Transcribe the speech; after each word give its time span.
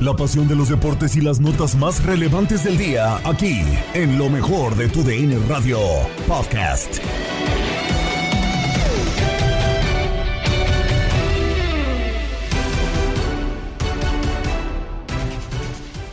La 0.00 0.14
pasión 0.14 0.46
de 0.46 0.54
los 0.54 0.68
deportes 0.68 1.16
y 1.16 1.20
las 1.20 1.40
notas 1.40 1.74
más 1.74 2.04
relevantes 2.04 2.62
del 2.62 2.78
día, 2.78 3.16
aquí, 3.28 3.62
en 3.94 4.16
lo 4.16 4.28
mejor 4.28 4.76
de 4.76 4.88
tu 4.88 5.02
DN 5.02 5.36
Radio 5.48 5.80
Podcast. 6.28 7.00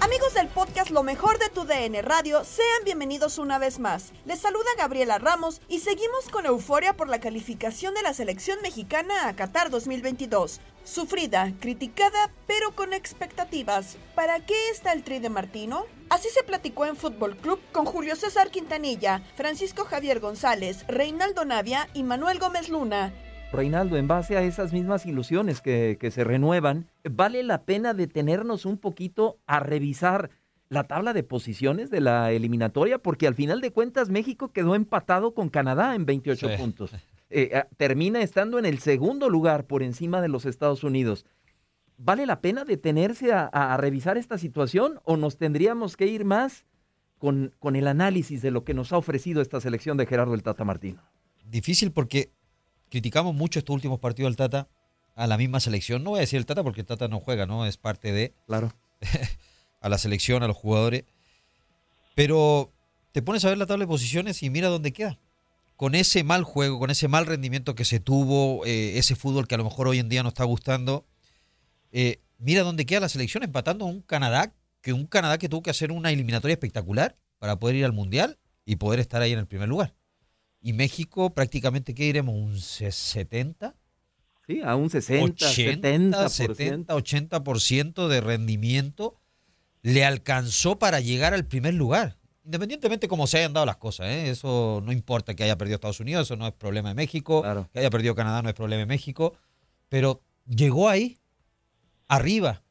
Amigos 0.02 0.34
del 0.34 0.48
podcast 0.48 0.90
Lo 0.90 1.04
mejor 1.04 1.38
de 1.38 1.50
tu 1.50 1.66
DN 1.66 2.02
Radio, 2.02 2.44
sean 2.44 2.66
bienvenidos 2.86 3.38
una 3.38 3.60
vez 3.60 3.78
más. 3.78 4.14
Les 4.26 4.40
saluda 4.40 4.66
Gabriela 4.80 5.20
Ramos 5.20 5.62
y 5.68 5.78
seguimos 5.78 6.30
con 6.32 6.48
euforia 6.48 6.98
por 6.98 7.08
la 7.08 7.20
calificación 7.20 7.94
de 7.94 8.02
la 8.02 8.16
selección 8.16 8.58
mexicana 8.64 9.28
a 9.28 9.36
Qatar 9.36 9.70
2022. 9.70 10.60
Sufrida, 10.86 11.52
criticada, 11.60 12.30
pero 12.48 12.72
con 12.76 12.94
expectativas. 12.94 13.98
¿Para 14.14 14.40
qué 14.40 14.54
está 14.72 14.94
el 14.94 15.04
tri 15.04 15.20
de 15.20 15.30
Martino? 15.30 15.84
Así 16.10 16.30
se 16.30 16.44
platicó 16.44 16.86
en 16.86 16.96
Fútbol 16.96 17.36
Club 17.38 17.60
con 17.72 17.86
Julio 17.86 18.16
César 18.16 18.52
Quintanilla, 18.52 19.22
Francisco 19.36 19.84
Javier 19.86 20.20
González, 20.20 20.86
Reinaldo 20.88 21.44
Navia 21.44 21.90
y 21.96 22.04
Manuel 22.04 22.38
Gómez 22.38 22.70
Luna. 22.70 23.12
Reinaldo, 23.52 23.98
en 23.98 24.08
base 24.08 24.38
a 24.38 24.44
esas 24.44 24.74
mismas 24.74 25.06
ilusiones 25.08 25.60
que, 25.60 25.98
que 26.00 26.12
se 26.12 26.24
renuevan, 26.24 26.88
¿vale 27.04 27.42
la 27.42 27.64
pena 27.64 27.94
detenernos 27.96 28.66
un 28.66 28.78
poquito 28.78 29.40
a 29.48 29.60
revisar 29.60 30.30
la 30.70 30.84
tabla 30.84 31.14
de 31.14 31.24
posiciones 31.24 31.90
de 31.90 32.02
la 32.02 32.32
eliminatoria? 32.32 33.00
Porque 33.00 33.26
al 33.28 33.34
final 33.36 33.60
de 33.62 33.72
cuentas 33.72 34.10
México 34.10 34.50
quedó 34.52 34.76
empatado 34.76 35.34
con 35.34 35.50
Canadá 35.50 35.96
en 35.96 36.06
28 36.06 36.50
Sí. 36.50 36.56
puntos. 36.58 36.92
Eh, 37.38 37.52
ah, 37.54 37.68
termina 37.76 38.22
estando 38.22 38.58
en 38.60 38.66
el 38.66 38.80
segundo 38.80 39.30
lugar 39.30 39.66
por 39.66 39.84
encima 39.84 40.22
de 40.22 40.30
los 40.30 40.46
Estados 40.46 40.86
Unidos. 40.86 41.26
¿Vale 41.98 42.26
la 42.26 42.40
pena 42.40 42.64
detenerse 42.64 43.34
a, 43.34 43.50
a- 43.52 43.74
a 43.74 43.78
revisar 43.78 44.18
esta 44.18 44.38
situación 44.38 45.00
o 45.04 45.18
nos 45.18 45.38
tendríamos 45.38 45.98
que 45.98 46.08
ir 46.08 46.24
más 46.24 46.66
con, 47.18 47.54
con 47.60 47.76
el 47.76 47.88
análisis 47.88 48.42
de 48.42 48.52
lo 48.52 48.64
que 48.64 48.74
nos 48.74 48.94
ha 48.94 48.98
ofrecido 48.98 49.42
esta 49.42 49.60
selección 49.60 49.98
de 49.98 50.06
Gerardo 50.06 50.34
el 50.34 50.44
Tata 50.44 50.64
Martino? 50.64 51.02
Difícil 51.46 51.92
porque 51.92 52.32
criticamos 52.90 53.36
mucho 53.36 53.60
estos 53.60 53.74
últimos 53.74 54.00
partidos 54.00 54.30
del 54.30 54.38
Tata 54.38 54.70
a 55.16 55.28
la 55.28 55.38
misma 55.38 55.60
selección. 55.60 56.04
No 56.04 56.12
voy 56.12 56.20
a 56.20 56.22
decir 56.22 56.38
el 56.38 56.46
Tata 56.46 56.64
porque 56.64 56.82
el 56.82 56.88
Tata 56.88 57.08
no 57.10 57.20
juega, 57.20 57.46
¿no? 57.46 57.66
Es 57.66 57.76
parte 57.78 58.14
de. 58.14 58.34
Claro. 58.48 58.72
a 59.82 59.90
la 59.90 59.98
selección, 59.98 60.42
a 60.44 60.48
los 60.48 60.56
jugadores. 60.56 61.04
Pero 62.16 62.72
te 63.12 63.22
pones 63.22 63.44
a 63.46 63.50
ver 63.50 63.58
la 63.58 63.66
tabla 63.66 63.84
de 63.84 63.90
posiciones 63.90 64.42
y 64.44 64.50
mira 64.50 64.70
dónde 64.70 64.94
queda. 64.94 65.18
Con 65.76 65.96
ese 65.96 66.24
mal 66.24 66.44
juego, 66.44 66.80
con 66.80 66.90
ese 66.90 67.08
mal 67.08 67.26
rendimiento 67.26 67.76
que 67.76 67.86
se 67.86 68.00
tuvo, 68.00 68.66
eh, 68.66 68.98
ese 68.98 69.16
fútbol 69.16 69.48
que 69.48 69.56
a 69.56 69.58
lo 69.58 69.66
mejor 69.66 69.88
hoy 69.88 70.00
en 70.00 70.10
día 70.10 70.24
no 70.24 70.30
está 70.30 70.44
gustando, 70.44 71.06
eh, 71.92 72.22
mira 72.38 72.64
dónde 72.64 72.86
queda 72.86 73.02
la 73.02 73.10
selección 73.10 73.44
empatando 73.44 73.86
a 73.86 73.90
un 73.90 74.02
Canadá, 74.02 74.54
que 74.82 74.94
un 74.94 75.06
Canadá 75.06 75.38
que 75.38 75.50
tuvo 75.50 75.64
que 75.64 75.70
hacer 75.72 75.92
una 75.92 76.12
eliminatoria 76.12 76.54
espectacular 76.54 77.18
para 77.40 77.60
poder 77.60 77.76
ir 77.76 77.86
al 77.86 77.94
Mundial 77.94 78.38
y 78.66 78.78
poder 78.78 79.00
estar 79.00 79.22
ahí 79.22 79.34
en 79.34 79.40
el 79.40 79.48
primer 79.48 79.68
lugar. 79.68 79.96
Y 80.62 80.74
México 80.74 81.34
prácticamente, 81.34 81.94
¿qué 81.94 82.04
diremos? 82.06 82.36
¿Un 82.36 82.60
70? 82.60 83.76
Sí, 84.48 84.62
a 84.64 84.76
un 84.76 84.90
60, 84.90 85.46
80, 85.48 86.26
70%. 86.26 86.30
70, 86.30 86.96
80% 86.96 88.08
de 88.08 88.22
rendimiento 88.22 89.20
le 89.82 90.06
alcanzó 90.06 90.80
para 90.80 91.00
llegar 91.00 91.34
al 91.34 91.46
primer 91.46 91.74
lugar. 91.74 92.18
Independientemente 92.46 93.08
cómo 93.08 93.26
se 93.28 93.40
hayan 93.40 93.54
dado 93.54 93.66
las 93.66 93.78
cosas, 93.78 94.08
¿eh? 94.08 94.30
eso 94.30 94.82
no 94.86 94.92
importa 94.92 95.34
que 95.34 95.44
haya 95.44 95.58
perdido 95.58 95.76
Estados 95.76 96.00
Unidos, 96.00 96.28
eso 96.28 96.36
no 96.36 96.46
es 96.48 96.54
problema 96.54 96.90
de 96.90 96.96
México, 96.96 97.42
que 97.74 97.80
haya 97.80 97.90
perdido 97.90 98.14
Canadá 98.14 98.42
no 98.44 98.50
es 98.50 98.56
problema 98.56 98.82
de 98.82 98.86
México, 98.86 99.34
pero 99.90 100.22
llegó 100.48 100.88
ahí, 100.88 101.18
arriba, 102.08 102.62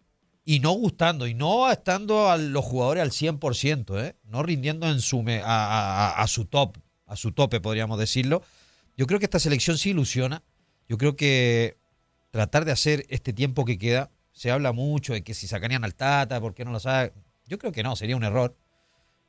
y 0.44 0.60
no 0.60 0.72
gustando, 0.72 1.26
y 1.26 1.34
no 1.34 1.70
estando 1.70 2.30
a 2.30 2.36
los 2.36 2.64
jugadores 2.64 3.02
al 3.02 3.10
100%, 3.10 3.98
¿eh? 4.00 4.14
no 4.24 4.42
rindiendo 4.42 4.88
en 4.88 5.00
su 5.00 5.22
me- 5.22 5.40
a, 5.40 5.44
a- 5.46 6.08
a- 6.10 6.22
a 6.22 6.26
su 6.28 6.44
top, 6.44 6.76
a 7.06 7.16
su 7.16 7.32
tope, 7.32 7.60
podríamos 7.60 7.98
decirlo. 7.98 8.42
Yo 8.96 9.06
creo 9.06 9.18
que 9.18 9.24
esta 9.26 9.40
selección 9.40 9.76
sí 9.78 9.90
ilusiona. 9.90 10.42
Yo 10.88 10.98
creo 10.98 11.16
que 11.16 11.76
tratar 12.30 12.64
de 12.64 12.72
hacer 12.72 13.06
este 13.08 13.32
tiempo 13.32 13.64
que 13.64 13.78
queda, 13.78 14.10
se 14.32 14.50
habla 14.50 14.72
mucho 14.72 15.14
de 15.14 15.22
que 15.22 15.34
si 15.34 15.46
sacarían 15.48 15.82
al 15.84 15.94
Tata, 15.94 16.40
¿por 16.40 16.54
qué 16.54 16.64
no 16.64 16.72
lo 16.72 16.78
sacan? 16.80 17.12
Yo 17.46 17.58
creo 17.58 17.72
que 17.72 17.82
no, 17.82 17.96
sería 17.96 18.16
un 18.16 18.24
error. 18.24 18.54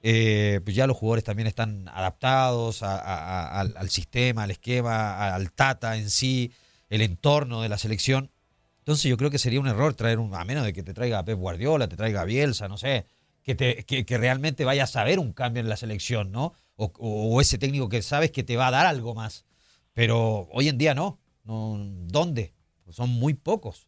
Eh, 0.07 0.61
pues 0.63 0.75
ya 0.75 0.85
los 0.85 0.95
jugadores 0.95 1.23
también 1.23 1.47
están 1.47 1.87
adaptados 1.87 2.83
al, 2.83 3.89
sistema, 3.89 4.43
al 4.43 4.51
esquema, 4.51 5.33
al 5.33 5.51
Tata 5.51 5.97
en 5.97 6.11
sí, 6.11 6.51
el 6.89 7.01
entorno 7.01 7.63
de 7.63 7.69
la 7.69 7.79
selección. 7.79 8.29
Entonces 8.77 9.09
yo 9.09 9.17
creo 9.17 9.31
que 9.31 9.39
sería 9.39 9.59
un 9.59 9.65
error 9.65 9.95
traer 9.95 10.19
un, 10.19 10.35
a 10.35 10.45
menos 10.45 10.63
de 10.63 10.73
que 10.73 10.83
te 10.83 10.93
traiga 10.93 11.17
a 11.17 11.25
Pep 11.25 11.39
Guardiola, 11.39 11.87
te 11.87 11.97
traiga 11.97 12.21
a 12.21 12.25
Bielsa, 12.25 12.67
no 12.67 12.77
sé, 12.77 13.07
que, 13.41 13.55
te, 13.55 13.83
que, 13.85 14.05
que 14.05 14.17
realmente 14.19 14.63
vayas 14.63 14.95
a 14.95 15.03
ver 15.03 15.17
un 15.17 15.33
cambio 15.33 15.61
en 15.61 15.69
la 15.69 15.75
selección, 15.75 16.31
¿no? 16.31 16.53
O, 16.75 17.41
ese 17.41 17.57
técnico 17.57 17.89
que 17.89 18.03
sabes 18.03 18.29
que 18.29 18.43
te 18.43 18.57
va 18.57 18.67
a 18.67 18.71
dar 18.71 18.85
algo 18.85 19.15
más. 19.15 19.47
Pero 19.93 20.47
hoy 20.51 20.69
en 20.69 20.77
día 20.77 20.93
no. 20.93 21.19
no 21.45 21.79
¿Dónde? 21.79 22.53
Son 22.91 23.09
muy 23.09 23.33
pocos. 23.33 23.87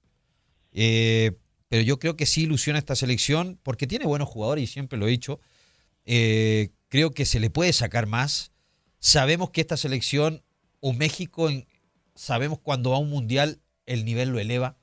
Eh, 0.71 1.33
pero 1.67 1.83
yo 1.83 1.99
creo 1.99 2.15
que 2.15 2.25
sí 2.25 2.43
ilusiona 2.43 2.79
esta 2.79 2.95
selección 2.95 3.59
porque 3.61 3.85
tiene 3.85 4.05
buenos 4.05 4.27
jugadores 4.27 4.63
y 4.63 4.67
siempre 4.67 4.97
lo 4.97 5.05
he 5.05 5.11
dicho. 5.11 5.39
Eh, 6.07 6.69
creo 6.89 7.11
que 7.11 7.25
se 7.25 7.39
le 7.39 7.49
puede 7.51 7.73
sacar 7.73 8.07
más. 8.07 8.51
Sabemos 8.99 9.51
que 9.51 9.61
esta 9.61 9.77
selección 9.77 10.41
o 10.79 10.93
México, 10.93 11.49
en- 11.49 11.67
sabemos 12.15 12.59
cuando 12.59 12.91
va 12.91 12.95
a 12.95 12.99
un 12.99 13.09
mundial 13.09 13.59
el 13.85 14.05
nivel 14.05 14.29
lo 14.29 14.39
eleva. 14.39 14.77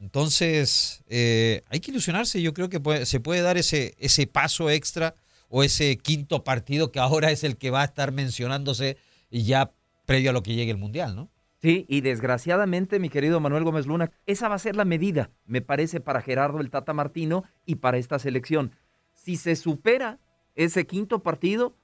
Entonces, 0.00 1.02
eh, 1.08 1.62
hay 1.68 1.80
que 1.80 1.90
ilusionarse. 1.90 2.40
Yo 2.42 2.54
creo 2.54 2.68
que 2.68 3.06
se 3.06 3.20
puede 3.20 3.42
dar 3.42 3.56
ese, 3.58 3.94
ese 3.98 4.26
paso 4.26 4.70
extra 4.70 5.14
o 5.48 5.62
ese 5.62 5.96
quinto 5.98 6.44
partido 6.44 6.92
que 6.92 6.98
ahora 7.00 7.30
es 7.30 7.44
el 7.44 7.56
que 7.56 7.70
va 7.70 7.82
a 7.82 7.86
estar 7.86 8.12
mencionándose 8.12 8.96
ya 9.30 9.72
previo 10.06 10.30
a 10.30 10.32
lo 10.32 10.42
que 10.42 10.54
llegue 10.54 10.70
el 10.70 10.76
Mundial, 10.78 11.14
¿no? 11.16 11.30
Sí, 11.60 11.84
y 11.88 12.02
desgraciadamente, 12.02 13.00
mi 13.00 13.08
querido 13.08 13.40
Manuel 13.40 13.64
Gómez 13.64 13.86
Luna, 13.86 14.12
esa 14.26 14.48
va 14.48 14.54
a 14.54 14.60
ser 14.60 14.76
la 14.76 14.84
medida, 14.84 15.30
me 15.44 15.60
parece, 15.60 16.00
para 16.00 16.22
Gerardo 16.22 16.60
el 16.60 16.70
Tata 16.70 16.92
Martino 16.92 17.44
y 17.66 17.76
para 17.76 17.98
esta 17.98 18.18
selección. 18.20 18.72
Si 19.12 19.36
se 19.36 19.56
supera 19.56 20.20
ese 20.58 20.86
quinto 20.86 21.22
partido, 21.22 21.76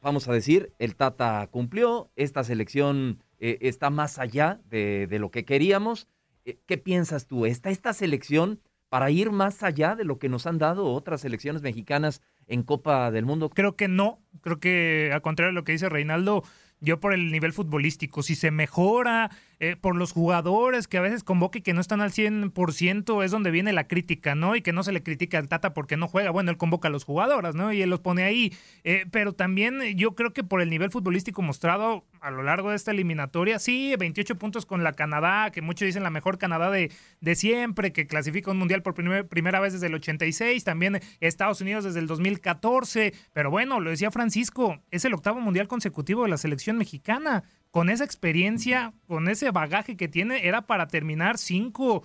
vamos 0.00 0.28
a 0.28 0.32
decir, 0.32 0.72
el 0.78 0.94
Tata 0.94 1.48
cumplió, 1.50 2.08
esta 2.14 2.44
selección 2.44 3.22
eh, 3.40 3.58
está 3.62 3.90
más 3.90 4.20
allá 4.20 4.60
de, 4.70 5.08
lo 5.18 5.32
que 5.32 5.44
queríamos. 5.44 6.06
Eh, 6.44 6.56
¿Qué 6.66 6.78
piensas 6.78 7.26
tú? 7.26 7.46
¿Está 7.46 7.70
esta 7.70 7.92
selección 7.92 8.60
para 8.88 9.10
ir 9.10 9.32
más 9.32 9.64
allá 9.64 9.96
de 9.96 10.04
lo 10.04 10.20
que 10.20 10.28
nos 10.28 10.46
han 10.46 10.58
dado 10.58 10.86
otras 10.86 11.22
selecciones 11.22 11.62
mexicanas 11.62 12.22
en 12.46 12.62
Copa 12.62 13.10
del 13.10 13.26
Mundo? 13.26 13.50
Creo 13.50 13.74
que 13.74 13.88
no. 13.88 14.20
Creo 14.40 14.60
que, 14.60 15.10
al 15.12 15.20
contrario 15.20 15.50
de 15.50 15.56
lo 15.56 15.64
que 15.64 15.72
dice 15.72 15.88
Reinaldo, 15.88 16.44
yo 16.80 17.00
por 17.00 17.12
el 17.14 17.30
nivel 17.32 17.52
futbolístico, 17.52 18.22
si 18.22 18.34
se 18.34 18.50
mejora, 18.50 19.30
eh, 19.58 19.76
por 19.80 19.96
los 19.96 20.12
jugadores 20.12 20.86
que 20.86 20.98
a 20.98 21.00
veces 21.00 21.24
convoca 21.24 21.58
y 21.58 21.62
que 21.62 21.72
no 21.72 21.80
están 21.80 22.02
al 22.02 22.10
100%, 22.12 23.24
es 23.24 23.30
donde 23.30 23.50
viene 23.50 23.72
la 23.72 23.88
crítica, 23.88 24.34
¿no? 24.34 24.54
Y 24.54 24.60
que 24.60 24.72
no 24.74 24.82
se 24.82 24.92
le 24.92 25.02
critica 25.02 25.38
al 25.38 25.48
Tata 25.48 25.72
porque 25.72 25.96
no 25.96 26.08
juega. 26.08 26.30
Bueno, 26.30 26.50
él 26.50 26.58
convoca 26.58 26.88
a 26.88 26.90
los 26.90 27.04
jugadores, 27.04 27.54
¿no? 27.54 27.72
Y 27.72 27.80
él 27.80 27.88
los 27.88 28.00
pone 28.00 28.22
ahí. 28.24 28.52
Eh, 28.84 29.06
pero 29.10 29.32
también 29.32 29.80
yo 29.96 30.14
creo 30.14 30.32
que 30.34 30.44
por 30.44 30.60
el 30.60 30.68
nivel 30.68 30.90
futbolístico 30.90 31.40
mostrado 31.40 32.04
a 32.20 32.30
lo 32.30 32.42
largo 32.42 32.70
de 32.70 32.76
esta 32.76 32.90
eliminatoria, 32.90 33.58
sí, 33.58 33.94
28 33.98 34.36
puntos 34.36 34.66
con 34.66 34.84
la 34.84 34.92
Canadá, 34.92 35.50
que 35.50 35.62
muchos 35.62 35.86
dicen 35.86 36.02
la 36.02 36.10
mejor 36.10 36.36
Canadá 36.38 36.70
de, 36.70 36.90
de 37.22 37.34
siempre, 37.34 37.92
que 37.94 38.06
clasifica 38.06 38.50
un 38.50 38.58
mundial 38.58 38.82
por 38.82 38.92
primer- 38.94 39.26
primera 39.26 39.60
vez 39.60 39.72
desde 39.72 39.86
el 39.86 39.94
86, 39.94 40.64
también 40.64 41.00
Estados 41.20 41.62
Unidos 41.62 41.84
desde 41.84 42.00
el 42.00 42.06
2014. 42.06 43.14
Pero 43.32 43.50
bueno, 43.50 43.80
lo 43.80 43.88
decía 43.90 44.10
Francisco, 44.10 44.80
es 44.90 45.04
el 45.06 45.14
octavo 45.14 45.40
mundial 45.40 45.68
consecutivo 45.68 46.24
de 46.24 46.28
la 46.30 46.36
selección 46.36 46.65
mexicana. 46.72 47.44
Con 47.70 47.90
esa 47.90 48.04
experiencia, 48.04 48.94
con 49.06 49.28
ese 49.28 49.50
bagaje 49.50 49.96
que 49.96 50.08
tiene, 50.08 50.46
era 50.46 50.62
para 50.62 50.86
terminar 50.88 51.36
cinco, 51.38 52.02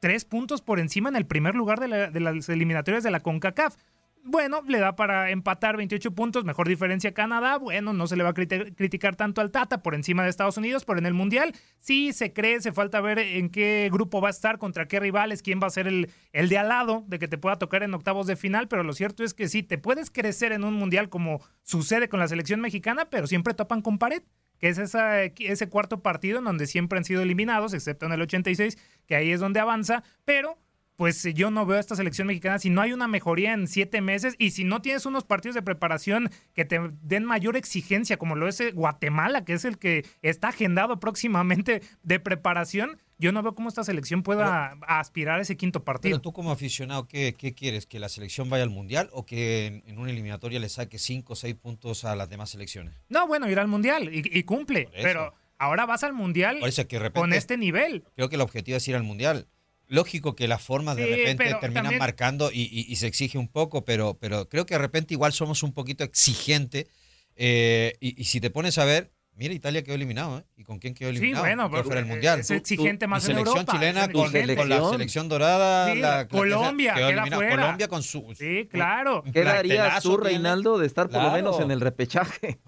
tres 0.00 0.24
puntos 0.24 0.62
por 0.62 0.80
encima 0.80 1.08
en 1.08 1.16
el 1.16 1.26
primer 1.26 1.54
lugar 1.54 1.78
de, 1.80 1.88
la- 1.88 2.10
de 2.10 2.20
las 2.20 2.48
eliminatorias 2.48 3.02
de 3.04 3.10
la 3.10 3.20
CONCACAF. 3.20 3.76
Bueno, 4.24 4.62
le 4.68 4.78
da 4.78 4.94
para 4.94 5.30
empatar 5.30 5.76
28 5.76 6.14
puntos, 6.14 6.44
mejor 6.44 6.68
diferencia 6.68 7.12
Canadá. 7.12 7.58
Bueno, 7.58 7.92
no 7.92 8.06
se 8.06 8.14
le 8.16 8.22
va 8.22 8.30
a 8.30 8.34
criti- 8.34 8.72
criticar 8.76 9.16
tanto 9.16 9.40
al 9.40 9.50
Tata 9.50 9.82
por 9.82 9.96
encima 9.96 10.22
de 10.22 10.30
Estados 10.30 10.56
Unidos, 10.56 10.84
pero 10.84 11.00
en 11.00 11.06
el 11.06 11.12
Mundial 11.14 11.52
sí 11.80 12.12
se 12.12 12.32
cree, 12.32 12.60
se 12.60 12.70
falta 12.70 13.00
ver 13.00 13.18
en 13.18 13.50
qué 13.50 13.88
grupo 13.92 14.20
va 14.20 14.28
a 14.28 14.30
estar, 14.30 14.58
contra 14.58 14.86
qué 14.86 15.00
rivales, 15.00 15.42
quién 15.42 15.60
va 15.60 15.66
a 15.66 15.70
ser 15.70 15.88
el, 15.88 16.08
el 16.32 16.48
de 16.48 16.56
al 16.58 16.68
lado, 16.68 17.02
de 17.08 17.18
que 17.18 17.26
te 17.26 17.36
pueda 17.36 17.56
tocar 17.56 17.82
en 17.82 17.94
octavos 17.94 18.28
de 18.28 18.36
final, 18.36 18.68
pero 18.68 18.84
lo 18.84 18.92
cierto 18.92 19.24
es 19.24 19.34
que 19.34 19.48
sí, 19.48 19.64
te 19.64 19.76
puedes 19.76 20.08
crecer 20.08 20.52
en 20.52 20.62
un 20.62 20.74
Mundial 20.74 21.08
como 21.08 21.40
sucede 21.64 22.08
con 22.08 22.20
la 22.20 22.28
selección 22.28 22.60
mexicana, 22.60 23.10
pero 23.10 23.26
siempre 23.26 23.54
topan 23.54 23.82
con 23.82 23.98
pared 23.98 24.22
que 24.60 24.68
es 24.68 24.78
ese 24.78 25.68
cuarto 25.68 26.02
partido 26.02 26.38
en 26.38 26.44
donde 26.44 26.68
siempre 26.68 26.96
han 26.96 27.04
sido 27.04 27.20
eliminados, 27.22 27.74
excepto 27.74 28.06
en 28.06 28.12
el 28.12 28.22
86, 28.22 28.78
que 29.06 29.16
ahí 29.16 29.32
es 29.32 29.40
donde 29.40 29.58
avanza, 29.58 30.04
pero 30.24 30.56
pues 31.02 31.24
yo 31.34 31.50
no 31.50 31.66
veo 31.66 31.78
a 31.78 31.80
esta 31.80 31.96
selección 31.96 32.28
mexicana 32.28 32.60
si 32.60 32.70
no 32.70 32.80
hay 32.80 32.92
una 32.92 33.08
mejoría 33.08 33.54
en 33.54 33.66
siete 33.66 34.00
meses 34.00 34.36
y 34.38 34.52
si 34.52 34.62
no 34.62 34.80
tienes 34.82 35.04
unos 35.04 35.24
partidos 35.24 35.56
de 35.56 35.62
preparación 35.62 36.30
que 36.54 36.64
te 36.64 36.78
den 37.02 37.24
mayor 37.24 37.56
exigencia, 37.56 38.18
como 38.18 38.36
lo 38.36 38.46
es 38.46 38.60
eh, 38.60 38.70
Guatemala, 38.70 39.44
que 39.44 39.54
es 39.54 39.64
el 39.64 39.78
que 39.78 40.06
está 40.22 40.50
agendado 40.50 41.00
próximamente 41.00 41.82
de 42.04 42.20
preparación, 42.20 43.00
yo 43.18 43.32
no 43.32 43.42
veo 43.42 43.56
cómo 43.56 43.68
esta 43.68 43.82
selección 43.82 44.22
pueda 44.22 44.78
aspirar 44.86 45.40
a 45.40 45.42
ese 45.42 45.56
quinto 45.56 45.82
partido. 45.82 46.14
Pero 46.14 46.22
tú 46.22 46.32
como 46.32 46.52
aficionado, 46.52 47.08
¿qué, 47.08 47.34
qué 47.36 47.52
quieres? 47.52 47.86
¿Que 47.86 47.98
la 47.98 48.08
selección 48.08 48.48
vaya 48.48 48.62
al 48.62 48.70
Mundial 48.70 49.10
o 49.12 49.26
que 49.26 49.66
en, 49.66 49.82
en 49.88 49.98
una 49.98 50.12
eliminatoria 50.12 50.60
le 50.60 50.68
saque 50.68 51.00
5 51.00 51.32
o 51.32 51.34
6 51.34 51.52
puntos 51.56 52.04
a 52.04 52.14
las 52.14 52.30
demás 52.30 52.50
selecciones? 52.50 52.94
No, 53.08 53.26
bueno, 53.26 53.50
ir 53.50 53.58
al 53.58 53.66
mundial 53.66 54.08
y, 54.14 54.22
y 54.24 54.44
cumple, 54.44 54.88
pero 55.02 55.34
ahora 55.58 55.84
vas 55.84 56.04
al 56.04 56.12
mundial 56.12 56.60
eso 56.62 56.86
que 56.86 57.00
repente, 57.00 57.18
con 57.18 57.32
este 57.32 57.56
nivel. 57.56 58.04
Creo 58.14 58.28
que 58.28 58.36
el 58.36 58.40
objetivo 58.40 58.76
es 58.76 58.86
ir 58.86 58.94
al 58.94 59.02
Mundial. 59.02 59.48
Lógico 59.92 60.34
que 60.34 60.48
las 60.48 60.62
formas 60.62 60.96
de 60.96 61.04
Sí, 61.04 61.10
repente 61.10 61.44
terminan 61.60 61.84
también- 61.84 61.98
marcando 61.98 62.50
y, 62.50 62.62
y- 62.62 62.90
y 62.90 62.96
se 62.96 63.06
exige 63.06 63.36
un 63.36 63.48
poco, 63.48 63.84
pero, 63.84 64.14
pero 64.18 64.48
creo 64.48 64.64
que 64.64 64.74
de 64.74 64.78
repente 64.78 65.12
igual 65.14 65.32
somos 65.32 65.62
un 65.62 65.72
poquito 65.72 66.02
exigente. 66.02 66.88
eh, 67.36 67.94
y, 68.00 68.20
y 68.20 68.24
si 68.24 68.40
te 68.40 68.50
pones 68.50 68.76
a 68.78 68.84
ver, 68.84 69.10
mira, 69.34 69.54
Italia 69.54 69.82
quedó 69.82 69.94
eliminado, 69.94 70.38
¿eh? 70.38 70.44
¿Y 70.56 70.64
con 70.64 70.78
quién 70.78 70.92
quedó 70.94 71.10
Sí, 71.10 71.16
eliminado? 71.16 71.44
bueno, 71.44 71.62
Quedó 71.64 71.70
pero 71.72 71.84
fuera 71.84 72.00
eh, 72.02 72.04
Mundial. 72.04 72.40
es 72.40 72.50
exigente 72.50 73.06
más 73.06 73.22
en 73.24 73.28
selección 73.36 73.56
Europa. 73.58 73.72
chilena 73.72 74.08
con, 74.12 74.24
exigente. 74.26 74.56
con 74.56 74.68
la 74.68 74.88
selección 74.90 75.28
dorada. 75.28 75.92
Sí, 75.92 76.00
la- 76.00 76.28
Colombia, 76.28 76.94
quedó 76.94 77.08
queda 77.08 77.26
fuera. 77.26 77.50
Colombia 77.56 77.88
con 77.88 78.02
su... 78.02 78.34
Sí, 78.38 78.68
claro. 78.70 79.22
¿Qué 79.32 79.42
Plantenazo 79.42 80.10
tú. 80.10 80.16
Reinaldo, 80.18 80.78
de 80.78 80.86
estar 80.86 81.08
por 81.08 81.22
lo 81.22 81.30
menos 81.32 81.58
en 81.60 81.70
el 81.70 81.80
repechaje? 81.80 82.58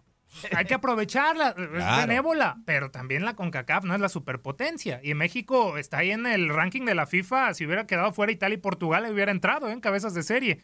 Hay 0.57 0.65
que 0.67 0.75
aprovecharla, 0.75 1.49
es 1.51 1.69
Claro. 1.69 2.07
benévola, 2.07 2.57
pero 2.67 2.91
también 2.91 3.25
la 3.25 3.35
CONCACAF 3.35 3.85
no 3.85 3.95
es 3.95 4.01
la 4.01 4.09
superpotencia. 4.09 5.01
Y 5.03 5.15
México 5.15 5.79
está 5.79 5.99
ahí 5.99 6.11
en 6.11 6.27
el 6.27 6.49
ranking 6.49 6.85
de 6.85 6.95
la 6.95 7.07
FIFA. 7.07 7.55
Si 7.55 7.65
hubiera 7.67 7.87
quedado 7.87 8.13
fuera 8.13 8.33
Italia 8.33 8.55
y 8.57 8.61
Portugal, 8.61 9.07
hubiera 9.13 9.33
entrado 9.33 9.69
¿eh? 9.69 9.73
en 9.73 9.81
cabezas 9.81 10.15
de 10.15 10.23
serie. 10.23 10.61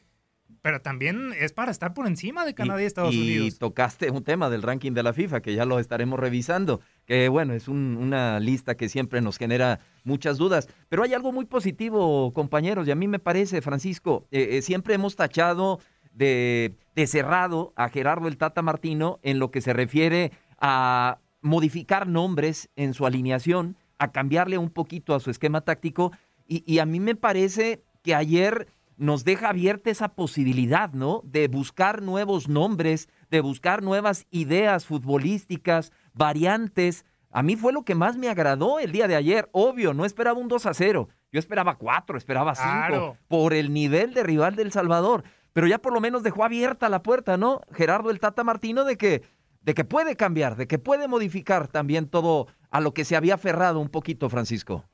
Pero 0.63 0.83
también 0.83 1.33
es 1.39 1.53
para 1.53 1.71
estar 1.71 1.95
por 1.95 2.07
encima 2.09 2.45
de 2.45 2.55
Canadá 2.55 2.83
y, 2.83 2.85
Estados 2.85 3.15
y 3.15 3.21
Unidos. 3.39 3.59
tocaste 3.59 4.11
un 4.11 4.25
tema 4.25 4.51
del 4.51 4.63
ranking 4.63 4.93
de 4.93 5.03
la 5.05 5.13
FIFA, 5.13 5.41
que 5.41 5.55
ya 5.55 5.65
lo 5.65 5.79
estaremos 5.79 6.19
revisando, 6.19 6.81
que 7.07 7.29
bueno, 7.29 7.55
es 7.55 7.69
un- 7.69 7.97
una 7.97 8.41
lista 8.41 8.77
que 8.77 8.89
siempre 8.89 9.21
nos 9.23 9.39
genera 9.39 9.79
muchas 10.05 10.37
dudas. 10.39 10.69
Pero 10.89 11.05
hay 11.05 11.15
algo 11.15 11.31
muy 11.33 11.47
positivo, 11.47 12.33
compañeros, 12.35 12.87
y 12.89 12.91
a 12.91 12.97
mí 12.97 13.07
me 13.09 13.21
parece, 13.21 13.63
Francisco, 13.63 14.27
eh, 14.33 14.49
eh, 14.59 14.63
siempre 14.63 14.93
hemos 14.95 15.15
tachado 15.17 15.79
de, 16.13 16.75
de 16.95 17.07
cerrado 17.07 17.73
a 17.77 17.89
Gerardo 17.89 18.29
el 18.29 18.37
Tata 18.37 18.63
Martino 18.63 19.19
en 19.23 19.39
lo 19.39 19.51
que 19.51 19.61
se 19.61 19.73
refiere 19.73 20.33
a 20.59 21.19
modificar 21.43 22.07
nombres 22.07 22.69
en 22.77 22.93
su 22.95 23.07
alineación, 23.07 23.77
a 23.99 24.13
cambiarle 24.13 24.59
un 24.59 24.71
poquito 24.71 25.15
a 25.15 25.21
su 25.21 25.31
esquema 25.31 25.63
táctico, 25.63 26.13
y, 26.47 26.63
y 26.71 26.79
a 26.81 26.87
mí 26.87 27.01
me 27.01 27.15
parece 27.15 27.83
que 28.03 28.15
ayer 28.15 28.69
nos 28.97 29.25
deja 29.25 29.49
abierta 29.49 29.89
esa 29.89 30.11
posibilidad, 30.11 30.93
¿no? 30.93 31.23
De 31.25 31.49
buscar 31.49 32.03
nuevos 32.03 32.49
nombres, 32.49 33.09
de 33.31 33.41
buscar 33.41 33.83
nuevas 33.83 34.27
ideas 34.31 34.85
futbolísticas, 34.85 35.93
variantes. 36.13 37.07
A 37.31 37.43
mí 37.43 37.57
fue 37.57 37.73
lo 37.73 37.85
que 37.85 37.95
más 37.95 38.17
me 38.19 38.29
agradó 38.29 38.79
el 38.79 38.93
día 38.93 39.09
de 39.09 39.17
ayer. 39.17 39.49
Obvio, 39.53 39.95
no 39.95 40.05
esperaba 40.05 40.39
un 40.39 40.49
2 40.49 40.67
a 40.67 40.75
0. 40.75 41.09
Yo 41.33 41.39
esperaba 41.39 41.77
4, 41.77 42.19
esperaba 42.19 42.55
5 42.55 42.69
Claro. 42.69 43.17
por 43.29 43.55
el 43.55 43.73
nivel 43.73 44.13
de 44.13 44.23
rival 44.23 44.57
del 44.57 44.73
Salvador. 44.73 45.25
Pero 45.53 45.67
ya 45.67 45.79
por 45.79 45.93
lo 45.93 46.01
menos 46.01 46.23
dejó 46.23 46.45
abierta 46.45 46.89
la 46.89 47.03
puerta, 47.03 47.37
¿no? 47.37 47.61
Gerardo 47.73 48.11
el 48.11 48.21
Tata 48.21 48.45
Martino 48.45 48.85
de 48.85 48.97
que, 48.97 49.23
de 49.63 49.75
que 49.75 49.85
puede 49.85 50.17
cambiar, 50.17 50.57
de 50.57 50.67
que 50.67 50.79
puede 50.79 51.09
modificar 51.09 51.69
también 51.69 52.09
todo 52.09 52.47
a 52.71 52.81
lo 52.81 52.93
que 52.93 53.05
se 53.05 53.17
había 53.17 53.35
aferrado 53.35 53.81
un 53.81 53.89
poquito, 53.89 54.29
Francisco. 54.29 54.85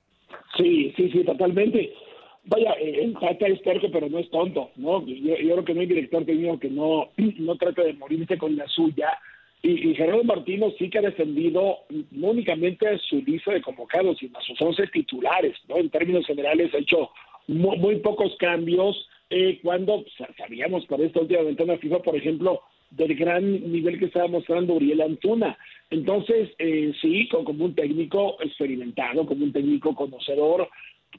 Sí, 0.57 0.93
sí, 0.97 1.11
sí, 1.11 1.25
totalmente. 1.25 1.93
Vaya, 2.45 2.73
eh, 2.81 3.01
el 3.03 3.15
Tata 3.15 3.47
es 3.49 3.61
terco, 3.63 3.89
pero 3.93 4.09
no 4.09 4.19
es 4.19 4.31
tonto, 4.31 4.71
¿no? 4.77 5.05
Yo, 5.05 5.37
yo 5.37 5.55
creo 5.55 5.65
que 5.65 5.75
no 5.75 5.81
hay 5.81 5.87
director 5.87 6.25
que 6.25 6.71
no, 6.71 7.11
no 7.17 7.57
trate 7.57 7.83
de 7.83 7.95
morirse 7.95 8.39
con 8.39 8.57
la 8.57 8.67
suya. 8.69 9.19
Y, 9.63 9.95
Gerardo 9.95 10.23
Martino 10.23 10.71
sí 10.79 10.89
que 10.89 10.99
ha 10.99 11.03
defendido 11.03 11.79
no 12.13 12.29
únicamente 12.29 12.89
a 12.89 12.99
su 12.99 13.21
lista 13.23 13.53
de 13.53 13.63
convocados, 13.63 14.19
sino 14.19 14.39
a 14.39 14.43
sus 14.43 14.61
11 14.61 14.87
titulares, 14.89 15.57
¿no? 15.69 15.79
En 15.79 15.91
términos 15.91 16.25
generales 16.27 16.73
ha 16.73 16.79
hecho 16.79 17.11
muy 17.49 17.97
pocos 17.97 18.37
cambios 18.39 19.09
eh, 19.31 19.59
cuando 19.63 20.05
sa- 20.17 20.29
sabíamos 20.37 20.87
por 20.87 21.01
esta 21.01 21.21
última 21.21 21.43
ventana 21.43 21.79
FIFA, 21.79 22.03
por 22.03 22.17
ejemplo, 22.17 22.61
del 22.91 23.15
gran 23.17 23.73
nivel 23.73 23.99
que 23.99 24.07
estaba 24.07 24.29
mostrando 24.29 24.75
Uriel 24.75 25.01
Antuna. 25.01 25.59
Entonces, 25.91 26.51
eh, 26.59 26.93
sí, 27.01 27.29
como 27.29 27.65
un 27.65 27.75
técnico 27.75 28.37
experimentado, 28.41 29.27
como 29.27 29.45
un 29.45 29.53
técnico 29.53 29.95
conocedor, 29.95 30.69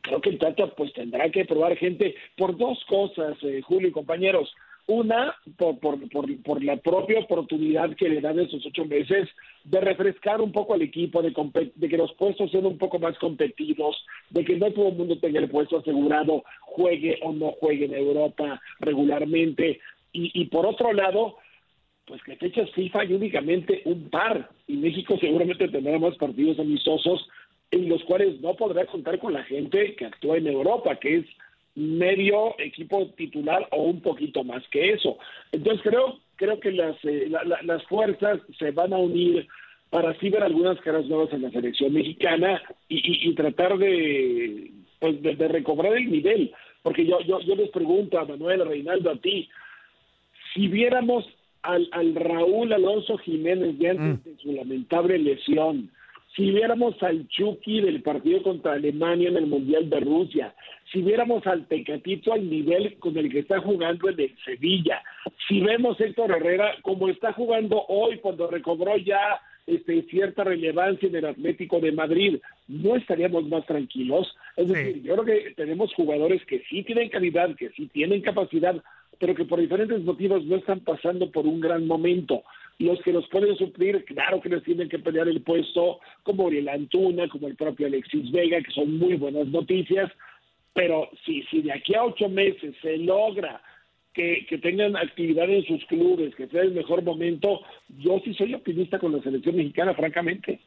creo 0.02 0.22
que 0.22 0.30
el 0.30 0.38
Tata 0.38 0.68
pues 0.76 0.94
tendrá 0.94 1.30
que 1.30 1.46
probar 1.46 1.76
gente 1.78 2.16
por 2.38 2.56
dos 2.58 2.84
cosas, 2.86 3.38
eh, 3.44 3.62
Julio 3.62 3.90
y 3.90 3.92
compañeros. 3.92 4.54
Una, 4.88 5.36
por, 5.58 5.80
por, 5.80 6.10
por, 6.10 6.44
por 6.44 6.64
la 6.64 6.78
propia 6.78 7.20
oportunidad 7.20 7.94
que 7.98 8.08
le 8.08 8.22
dan 8.22 8.40
esos 8.40 8.66
ocho 8.66 8.86
meses 8.86 9.28
de 9.66 9.82
refrescar 9.82 10.40
un 10.40 10.54
poco 10.54 10.74
al 10.74 10.82
equipo, 10.82 11.22
de, 11.22 11.34
de 11.76 11.90
que 11.90 11.98
los 11.98 12.14
puestos 12.14 12.50
sean 12.52 12.66
un 12.66 12.78
poco 12.78 12.98
más 12.98 13.18
competidos, 13.20 13.98
de 14.30 14.46
que 14.46 14.56
no 14.56 14.72
todo 14.72 14.88
el 14.88 14.96
mundo 14.96 15.20
tenga 15.20 15.40
el 15.40 15.50
puesto 15.50 15.80
asegurado, 15.80 16.44
juegue 16.62 17.20
o 17.22 17.34
no 17.34 17.52
juegue 17.60 17.86
en 17.86 17.96
Europa 17.96 18.62
regularmente. 18.80 19.82
Y, 20.14 20.32
y 20.34 20.46
por 20.46 20.66
otro 20.66 20.94
lado, 20.94 21.36
pues 22.06 22.24
que 22.24 22.38
fechas 22.38 22.72
FIFA 22.72 23.02
hay 23.02 23.14
únicamente 23.14 23.82
un 23.84 24.10
par 24.10 24.50
y 24.68 24.78
México 24.78 25.18
seguramente 25.20 25.68
tendrá 25.68 26.00
más 26.00 26.16
partidos 26.16 26.58
amistosos 26.60 27.28
en 27.72 27.90
los 27.90 28.02
cuales 28.06 28.40
no 28.40 28.56
podrá 28.56 28.86
contar 28.86 29.20
con 29.20 29.34
la 29.34 29.44
gente 29.44 29.96
que 29.96 30.06
actúa 30.06 30.38
en 30.38 30.48
Europa, 30.48 30.96
que 30.96 31.18
es 31.18 31.26
medio 31.78 32.56
equipo 32.60 33.06
titular 33.16 33.68
o 33.72 33.84
un 33.84 34.02
poquito 34.02 34.44
más 34.44 34.68
que 34.70 34.94
eso. 34.94 35.18
Entonces 35.52 35.82
creo 35.84 36.20
creo 36.36 36.60
que 36.60 36.72
las 36.72 36.96
eh, 37.06 37.28
la- 37.30 37.44
la- 37.44 37.62
las 37.62 37.84
fuerzas 37.84 38.40
se 38.58 38.72
van 38.72 38.94
a 38.94 38.98
unir 38.98 39.48
para 39.92 40.10
así 40.10 40.30
ver 40.30 40.44
algunas 40.44 40.80
caras 40.82 41.06
nuevas 41.06 41.32
en 41.34 41.44
la 41.44 41.52
selección 41.52 41.94
mexicana 41.94 42.62
y, 42.90 43.34
tratar 43.36 43.78
de, 43.78 44.72
pues 45.00 45.22
de, 45.22 45.48
recobrar 45.48 45.94
el 45.96 46.12
nivel. 46.12 46.52
Porque 46.84 47.06
yo, 47.06 47.20
yo, 47.22 47.40
yo 47.42 47.56
les 47.56 47.70
pregunto 47.70 48.20
a 48.20 48.26
Manuel, 48.26 48.62
a 48.62 48.66
Reinaldo, 48.66 49.12
a 49.12 49.16
ti, 49.16 49.48
si 50.54 50.68
viéramos 50.68 51.26
al, 51.62 51.88
al 51.92 52.16
Raúl 52.16 52.74
Alonso 52.74 53.18
Jiménez 53.20 53.78
de 53.80 53.90
antes 53.90 54.26
mm. 54.26 54.30
de 54.30 54.38
su 54.42 54.52
lamentable 54.52 55.18
lesión, 55.20 55.90
si 56.38 56.52
viéramos 56.52 57.02
al 57.02 57.28
Chucky 57.30 57.82
del 57.82 58.04
partido 58.04 58.44
contra 58.44 58.74
Alemania 58.74 59.30
en 59.30 59.38
el 59.38 59.48
Mundial 59.48 59.90
de 59.90 60.00
Rusia, 60.00 60.54
si 60.92 61.02
viéramos 61.02 61.46
al 61.48 61.68
Tecatito 61.68 62.32
al 62.32 62.48
nivel 62.48 62.96
con 63.00 63.18
el 63.18 63.32
que 63.32 63.40
está 63.40 63.60
jugando 63.60 64.08
en 64.08 64.20
el 64.20 64.36
Sevilla, 64.46 65.02
si 65.48 65.62
vemos 65.62 66.00
Héctor 66.00 66.32
Herrera 66.32 66.76
como 66.84 67.10
está 67.10 67.34
jugando 67.34 67.84
hoy 67.88 68.20
cuando 68.20 68.48
recobró 68.48 68.96
ya 68.98 69.42
este, 69.66 70.04
cierta 70.04 70.44
relevancia 70.44 71.10
en 71.10 71.16
el 71.16 71.26
Atlético 71.26 71.80
de 71.80 71.92
Madrid, 71.92 72.40
¿no 72.68 72.96
estaríamos 72.96 73.48
más 73.48 73.66
tranquilos? 73.66 74.32
Es 74.56 74.70
decir, 74.70 75.02
yo 75.02 75.16
creo 75.16 75.26
que 75.26 75.54
tenemos 75.56 75.92
jugadores 75.96 76.46
que 76.46 76.64
sí 76.70 76.84
tienen 76.84 77.10
calidad, 77.10 77.56
que 77.56 77.70
sí 77.72 77.88
tienen 77.88 78.22
capacidad, 78.22 78.76
pero 79.20 79.34
que 79.34 79.46
por 79.46 79.60
diferentes 79.60 80.04
motivos 80.04 80.46
no 80.46 80.58
están 80.58 80.82
pasando 80.82 81.32
por 81.32 81.48
un 81.48 81.60
gran 81.60 81.88
momento. 81.88 82.44
Los 82.80 83.02
que 83.02 83.12
los 83.12 83.28
pueden 83.30 83.56
suplir, 83.58 84.06
claro 84.06 84.40
que 84.40 84.50
les 84.50 84.64
tienen 84.64 84.88
que 84.88 85.00
pelear 85.00 85.28
el 85.28 85.42
puesto, 85.42 86.00
como 86.24 86.46
Oriel 86.46 86.70
Antuna, 86.70 87.28
como 87.28 87.48
el 87.48 87.56
propio 87.56 87.88
Alexis 87.88 88.32
Vega, 88.32 88.62
que 88.62 88.72
son 88.72 88.98
muy 88.98 89.16
buenas 89.16 89.48
noticias, 89.48 90.12
pero 90.74 91.10
si, 91.26 91.42
si 91.50 91.64
de 91.64 91.72
aquí 91.74 91.96
a 91.96 92.04
ocho 92.04 92.30
meses 92.30 92.76
se 92.84 92.98
logra 92.98 93.62
que, 94.14 94.46
que, 94.48 94.60
tengan 94.60 94.96
actividad 94.96 95.50
en 95.50 95.66
sus 95.66 95.84
clubes, 95.86 96.36
que 96.36 96.48
sea 96.48 96.62
el 96.62 96.72
mejor 96.72 97.04
momento, 97.04 97.62
yo 97.98 98.20
sí 98.24 98.34
soy 98.36 98.54
optimista 98.54 99.00
con 99.00 99.12
la 99.12 99.24
selección 99.24 99.56
mexicana, 99.56 99.96
francamente. 99.96 100.60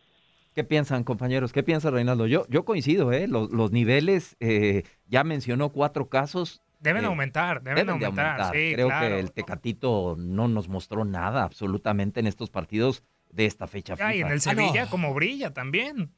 ¿Qué 0.55 0.65
piensan, 0.65 1.05
compañeros? 1.05 1.53
¿Qué 1.53 1.63
piensa 1.63 1.91
Reinaldo? 1.91 2.27
Yo, 2.27 2.45
yo 2.49 2.65
coincido, 2.65 3.13
¿eh? 3.13 3.29
Los, 3.29 3.51
los 3.53 3.71
niveles, 3.71 4.37
eh, 4.41 4.83
ya 5.07 5.23
mencionó 5.23 5.71
cuatro 5.71 6.09
casos, 6.09 6.61
Deben 6.81 7.05
aumentar, 7.05 7.63
deben, 7.63 7.91
aumentar. 7.91 8.51
Creo 8.53 8.89
que 8.89 9.21
el 9.21 9.33
Tecatito 9.33 10.17
no 10.19 10.49
nos 10.49 10.69
mostró 10.69 11.05
nada 11.05 11.45
absolutamente 11.45 12.21
en 12.21 12.27
estos 12.27 12.49
partidos 12.49 13.03
de 13.31 13.47
esta 13.47 13.67
fecha. 13.67 13.97
Ah, 14.01 14.15
y 14.15 14.23
en 14.23 14.29
el 14.29 14.39
ah, 14.39 14.41
Sevilla, 14.41 14.89
como 14.89 15.13
brilla 15.13 15.53
también. 15.53 16.11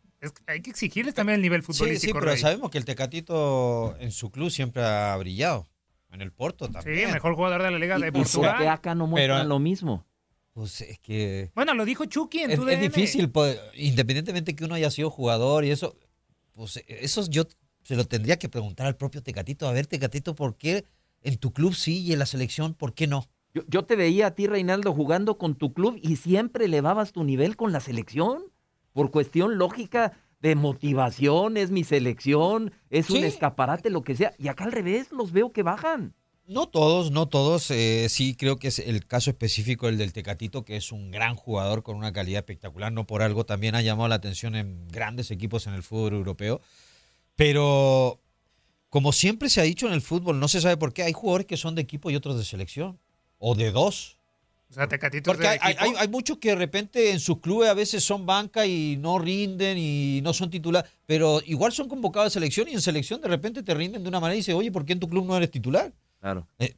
hay 0.46 0.62
que 0.62 0.70
exigirles 0.70 1.14
también 1.14 1.36
el 1.36 1.42
nivel 1.42 1.62
futbolístico. 1.62 2.00
Sí, 2.00 2.06
sí 2.06 2.12
pero 2.12 2.36
sabemos 2.36 2.70
que 2.70 2.78
el 2.78 2.84
Tecatito 2.84 3.96
en 3.98 4.12
su 4.12 4.30
club 4.30 4.50
siempre 4.50 4.84
ha 4.84 5.16
brillado. 5.16 5.68
En 6.12 6.20
el 6.20 6.30
Porto 6.30 6.68
también. 6.68 7.08
Sí, 7.08 7.12
mejor 7.12 7.34
jugador 7.34 7.62
de 7.62 7.70
la 7.70 7.78
Liga 7.78 7.98
de 7.98 8.12
Portugal. 8.12 8.58
¿Por 8.58 8.68
acá 8.68 8.94
no 8.94 9.06
muestran 9.06 9.48
lo 9.48 9.58
mismo? 9.58 10.06
Pues 10.52 10.82
es 10.82 10.98
que. 10.98 11.50
Bueno, 11.54 11.74
lo 11.74 11.84
dijo 11.84 12.04
Chucky 12.04 12.40
en 12.40 12.50
es, 12.50 12.60
tu 12.60 12.68
Es 12.68 12.80
difícil, 12.80 13.30
pues, 13.30 13.58
independientemente 13.74 14.54
que 14.54 14.64
uno 14.64 14.74
haya 14.74 14.90
sido 14.90 15.10
jugador 15.10 15.64
y 15.64 15.70
eso. 15.70 15.96
Pues 16.52 16.84
eso 16.86 17.26
yo 17.30 17.44
se 17.82 17.96
lo 17.96 18.04
tendría 18.04 18.38
que 18.38 18.48
preguntar 18.48 18.86
al 18.86 18.96
propio 18.96 19.22
Tecatito. 19.22 19.68
A 19.68 19.72
ver, 19.72 19.86
Tecatito, 19.86 20.34
¿por 20.34 20.56
qué 20.56 20.84
en 21.22 21.36
tu 21.38 21.52
club 21.52 21.74
sí 21.74 22.00
y 22.00 22.12
en 22.12 22.18
la 22.18 22.26
selección, 22.26 22.74
por 22.74 22.94
qué 22.94 23.06
no? 23.06 23.26
Yo, 23.68 23.84
te 23.84 23.96
veía 23.96 24.28
a 24.28 24.30
ti, 24.34 24.46
Reinaldo, 24.46 24.94
jugando 24.94 25.36
con 25.36 25.56
tu 25.56 25.74
club 25.74 25.98
y 26.02 26.16
siempre 26.16 26.64
elevabas 26.64 27.12
tu 27.12 27.22
nivel 27.22 27.56
con 27.56 27.70
la 27.70 27.80
selección. 27.80 28.44
Por 28.94 29.10
cuestión 29.10 29.58
lógica 29.58 30.18
de 30.40 30.54
motivación, 30.54 31.58
es 31.58 31.70
mi 31.70 31.84
selección, 31.84 32.72
es 32.88 33.10
un 33.10 33.24
escaparate, 33.24 33.90
lo 33.90 34.04
que 34.04 34.16
sea. 34.16 34.32
Y 34.38 34.48
acá 34.48 34.64
al 34.64 34.72
revés, 34.72 35.12
los 35.12 35.32
veo 35.32 35.52
que 35.52 35.62
bajan. 35.62 36.14
No 36.46 36.66
todos, 36.66 37.10
no 37.10 37.28
todos. 37.28 37.70
Eh, 37.70 38.08
sí, 38.08 38.34
creo 38.34 38.58
que 38.58 38.68
es 38.68 38.78
el 38.78 39.06
caso 39.06 39.30
específico 39.30 39.88
el 39.88 39.98
del 39.98 40.12
Tecatito, 40.12 40.64
que 40.64 40.76
es 40.76 40.90
un 40.90 41.10
gran 41.10 41.36
jugador 41.36 41.82
con 41.82 41.96
una 41.96 42.12
calidad 42.12 42.40
espectacular. 42.40 42.90
No 42.90 43.06
por 43.06 43.22
algo 43.22 43.44
también 43.44 43.74
ha 43.74 43.82
llamado 43.82 44.08
la 44.08 44.16
atención 44.16 44.54
en 44.56 44.88
grandes 44.88 45.30
equipos 45.30 45.66
en 45.66 45.74
el 45.74 45.82
fútbol 45.82 46.14
europeo. 46.14 46.60
Pero 47.36 48.20
como 48.92 49.12
siempre 49.12 49.48
se 49.48 49.60
ha 49.60 49.64
dicho 49.64 49.86
en 49.86 49.94
el 49.94 50.02
fútbol, 50.02 50.38
no 50.38 50.48
se 50.48 50.60
sabe 50.60 50.76
por 50.76 50.92
qué, 50.92 51.02
hay 51.02 51.14
jugadores 51.14 51.46
que 51.46 51.56
son 51.56 51.74
de 51.74 51.80
equipo 51.80 52.10
y 52.10 52.16
otros 52.16 52.36
de 52.36 52.44
selección. 52.44 52.98
O 53.38 53.54
de 53.54 53.72
dos. 53.72 54.18
O 54.68 54.74
sea, 54.74 54.86
Porque 55.24 55.46
hay, 55.46 55.58
hay, 55.60 56.08
muchos 56.08 56.38
que 56.38 56.50
de 56.50 56.54
repente 56.56 57.10
en 57.10 57.20
sus 57.20 57.40
clubes 57.40 57.68
a 57.68 57.74
veces 57.74 58.04
son 58.04 58.24
banca 58.24 58.66
y 58.66 58.96
no 58.98 59.18
rinden 59.18 59.76
y 59.78 60.20
no 60.22 60.32
son 60.32 60.50
titular, 60.50 60.86
pero 61.06 61.42
igual 61.44 61.72
son 61.72 61.88
convocados 61.88 62.28
a 62.28 62.30
selección 62.30 62.68
y 62.68 62.72
en 62.72 62.80
selección 62.80 63.20
de 63.20 63.28
repente 63.28 63.62
te 63.62 63.74
rinden 63.74 64.02
de 64.02 64.08
una 64.08 64.20
manera 64.20 64.34
y 64.34 64.38
dices, 64.38 64.54
oye, 64.54 64.70
¿por 64.70 64.86
qué 64.86 64.92
en 64.92 65.00
tu 65.00 65.08
club 65.08 65.26
no 65.26 65.36
eres 65.36 65.50
titular? 65.50 65.92
Claro. 66.20 66.46
Eh, 66.58 66.74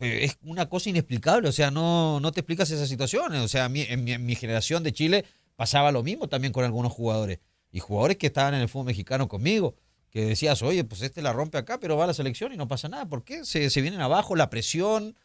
eh, 0.00 0.20
es 0.22 0.38
una 0.44 0.68
cosa 0.68 0.90
inexplicable, 0.90 1.48
o 1.48 1.52
sea, 1.52 1.70
no, 1.72 2.20
no 2.20 2.32
te 2.32 2.40
explicas 2.40 2.70
esas 2.70 2.88
situaciones. 2.88 3.40
O 3.40 3.48
sea, 3.48 3.66
en, 3.66 3.72
mi, 3.72 3.82
en 3.82 4.26
mi 4.26 4.34
generación 4.34 4.82
de 4.82 4.92
Chile 4.92 5.24
pasaba 5.56 5.92
lo 5.92 6.04
mismo 6.04 6.28
también 6.28 6.52
con 6.52 6.64
algunos 6.64 6.92
jugadores. 6.92 7.40
Y 7.70 7.80
jugadores 7.80 8.16
que 8.16 8.28
estaban 8.28 8.54
en 8.54 8.60
el 8.60 8.68
fútbol 8.68 8.86
mexicano 8.86 9.28
conmigo 9.28 9.74
que 10.10 10.24
decías, 10.24 10.62
oye, 10.62 10.84
pues 10.84 11.02
este 11.02 11.22
la 11.22 11.32
rompe 11.32 11.58
acá, 11.58 11.78
pero 11.80 11.96
va 11.96 12.04
a 12.04 12.08
la 12.08 12.14
selección 12.14 12.52
y 12.52 12.56
no 12.56 12.68
pasa 12.68 12.88
nada. 12.88 13.06
¿Por 13.06 13.24
qué? 13.24 13.44
Se, 13.44 13.70
se 13.70 13.80
vienen 13.80 14.00
abajo, 14.00 14.36
la 14.36 14.50
presión. 14.50 15.16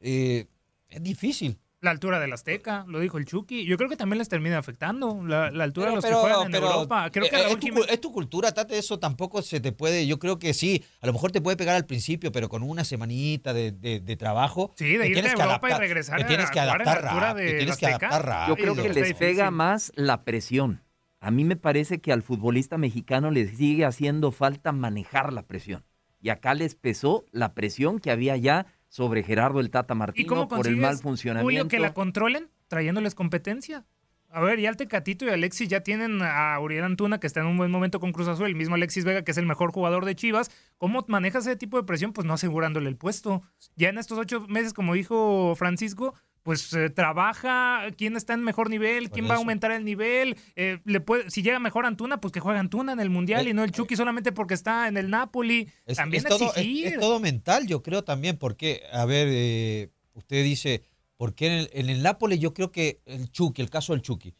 Eh, 0.00 0.46
es 0.88 1.02
difícil. 1.02 1.58
La 1.80 1.90
altura 1.90 2.20
del 2.20 2.32
Azteca, 2.32 2.84
lo 2.86 3.00
dijo 3.00 3.18
el 3.18 3.24
Chucky. 3.24 3.64
Yo 3.64 3.76
creo 3.76 3.88
que 3.88 3.96
también 3.96 4.18
les 4.18 4.28
termina 4.28 4.56
afectando 4.56 5.20
la, 5.26 5.46
altura 5.46 5.88
de 5.88 5.96
los 5.96 6.04
que 6.04 6.12
juegan 6.12 6.46
en 6.46 6.54
Europa. 6.54 7.10
Creo 7.10 7.28
que 7.28 7.34
es, 7.34 7.58
tu, 7.58 7.82
es, 7.82 8.00
tu, 8.00 8.12
cultura, 8.12 8.52
Tate, 8.52 8.78
eso 8.78 9.00
tampoco 9.00 9.42
se 9.42 9.58
te 9.58 9.72
puede. 9.72 10.06
Yo 10.06 10.20
creo 10.20 10.38
que 10.38 10.54
sí, 10.54 10.84
a 11.00 11.08
lo 11.08 11.12
mejor 11.12 11.32
te 11.32 11.40
puede 11.40 11.56
pegar 11.56 11.74
al 11.74 11.84
principio, 11.84 12.30
pero 12.30 12.48
con 12.48 12.62
una 12.62 12.84
semanita 12.84 13.52
de, 13.52 13.72
de, 13.72 14.16
trabajo. 14.16 14.72
Sí, 14.76 14.96
de 14.96 15.08
irte 15.08 15.28
a 15.28 15.32
Europa 15.32 15.70
y 15.70 15.74
regresar 15.74 16.18
te 16.20 16.24
tienes 16.24 16.52
que 16.52 16.60
adaptar 16.60 17.02
rápido. 17.02 17.48
Tienes 17.48 17.76
que 17.76 17.86
adaptar 17.86 18.48
Yo 18.48 18.54
creo 18.54 18.76
que 18.76 18.88
les 18.88 19.14
pega 19.14 19.50
más 19.50 19.90
la 19.96 20.22
presión. 20.22 20.82
A 21.22 21.30
mí 21.30 21.44
me 21.44 21.54
parece 21.54 22.00
que 22.00 22.12
al 22.12 22.22
futbolista 22.22 22.78
mexicano 22.78 23.30
le 23.30 23.46
sigue 23.46 23.84
haciendo 23.84 24.32
falta 24.32 24.72
manejar 24.72 25.32
la 25.32 25.46
presión. 25.46 25.84
Y 26.20 26.30
acá 26.30 26.52
les 26.52 26.74
pesó 26.74 27.24
la 27.30 27.54
presión 27.54 28.00
que 28.00 28.10
había 28.10 28.36
ya 28.36 28.66
sobre 28.88 29.22
Gerardo 29.22 29.60
el 29.60 29.70
Tata 29.70 29.94
Martino 29.94 30.48
por 30.48 30.66
el 30.66 30.76
mal 30.76 30.98
funcionamiento. 30.98 31.46
Julio, 31.46 31.68
que 31.68 31.78
la 31.78 31.94
controlen 31.94 32.50
trayéndoles 32.66 33.14
competencia. 33.14 33.86
A 34.30 34.40
ver, 34.40 34.58
ya 34.58 34.68
el 34.68 34.76
Tecatito 34.76 35.24
y 35.24 35.28
Alexis 35.28 35.68
ya 35.68 35.82
tienen 35.82 36.22
a 36.22 36.58
Uriel 36.58 36.82
Antuna, 36.82 37.20
que 37.20 37.28
está 37.28 37.38
en 37.38 37.46
un 37.46 37.56
buen 37.56 37.70
momento 37.70 38.00
con 38.00 38.10
Cruz 38.10 38.26
Azul, 38.26 38.46
el 38.46 38.56
mismo 38.56 38.74
Alexis 38.74 39.04
Vega, 39.04 39.22
que 39.22 39.30
es 39.30 39.38
el 39.38 39.46
mejor 39.46 39.70
jugador 39.70 40.04
de 40.04 40.16
Chivas. 40.16 40.50
¿Cómo 40.76 41.04
manejas 41.06 41.46
ese 41.46 41.54
tipo 41.54 41.76
de 41.76 41.84
presión? 41.84 42.12
Pues 42.12 42.26
no 42.26 42.32
asegurándole 42.32 42.88
el 42.88 42.96
puesto. 42.96 43.42
Ya 43.76 43.90
en 43.90 43.98
estos 43.98 44.18
ocho 44.18 44.40
meses, 44.48 44.72
como 44.72 44.94
dijo 44.94 45.54
Francisco, 45.54 46.14
pues 46.42 46.72
eh, 46.72 46.90
trabaja, 46.90 47.82
quién 47.96 48.16
está 48.16 48.34
en 48.34 48.42
mejor 48.42 48.68
nivel, 48.68 49.10
quién 49.10 49.28
va 49.28 49.34
a 49.34 49.36
aumentar 49.36 49.70
el 49.70 49.84
nivel, 49.84 50.36
eh, 50.56 50.80
le 50.84 51.00
puede, 51.00 51.30
si 51.30 51.42
llega 51.42 51.58
mejor 51.58 51.86
Antuna, 51.86 52.20
pues 52.20 52.32
que 52.32 52.40
juegue 52.40 52.58
Antuna 52.58 52.92
en 52.92 53.00
el 53.00 53.10
Mundial 53.10 53.46
eh, 53.46 53.50
y 53.50 53.54
no 53.54 53.62
el 53.62 53.70
Chucky 53.70 53.96
solamente 53.96 54.32
porque 54.32 54.54
está 54.54 54.88
en 54.88 54.96
el 54.96 55.08
Napoli. 55.08 55.68
Es, 55.86 55.96
también 55.96 56.24
todo, 56.24 56.52
es, 56.54 56.98
todo 56.98 57.20
mental, 57.20 57.66
yo 57.66 57.82
creo 57.82 58.02
también, 58.02 58.38
porque, 58.38 58.82
a 58.92 59.04
ver, 59.04 59.90
usted 60.14 60.42
dice, 60.42 60.82
porque 61.16 61.46
en 61.46 61.52
el, 61.52 61.70
en 61.72 61.90
el 61.90 62.02
Napoli 62.02 62.38
yo 62.38 62.52
creo 62.54 62.72
que 62.72 63.00
el 63.06 63.30
Chucky, 63.30 63.62
el 63.62 63.70
caso 63.70 63.92
del 63.92 64.02
Chucky, 64.02 64.34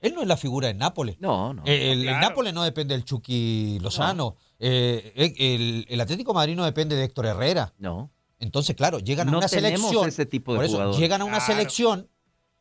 él 0.00 0.14
no 0.14 0.22
es 0.22 0.28
la 0.28 0.36
figura 0.36 0.68
de 0.68 0.74
Nápoles. 0.74 1.18
No, 1.20 1.54
no. 1.54 1.62
El, 1.64 2.04
Nápoles 2.04 2.52
no 2.52 2.62
depende 2.62 2.94
del 2.94 3.04
Chucky 3.04 3.78
Lozano. 3.80 4.36
el, 4.58 5.86
el, 5.88 6.00
Atlético 6.00 6.34
Madrid 6.34 6.56
no 6.56 6.64
depende 6.66 6.94
de 6.94 7.04
Héctor 7.04 7.24
Herrera. 7.24 7.72
No. 7.78 8.10
Entonces, 8.44 8.76
claro, 8.76 8.98
llegan 8.98 9.28
a 9.28 9.38
una 9.38 9.48
selección. 9.48 10.08
Ese 10.08 10.26
tipo 10.26 10.54
de 10.54 10.68
llegan 10.98 11.22
a 11.22 11.24
una 11.24 11.40
selección 11.40 12.08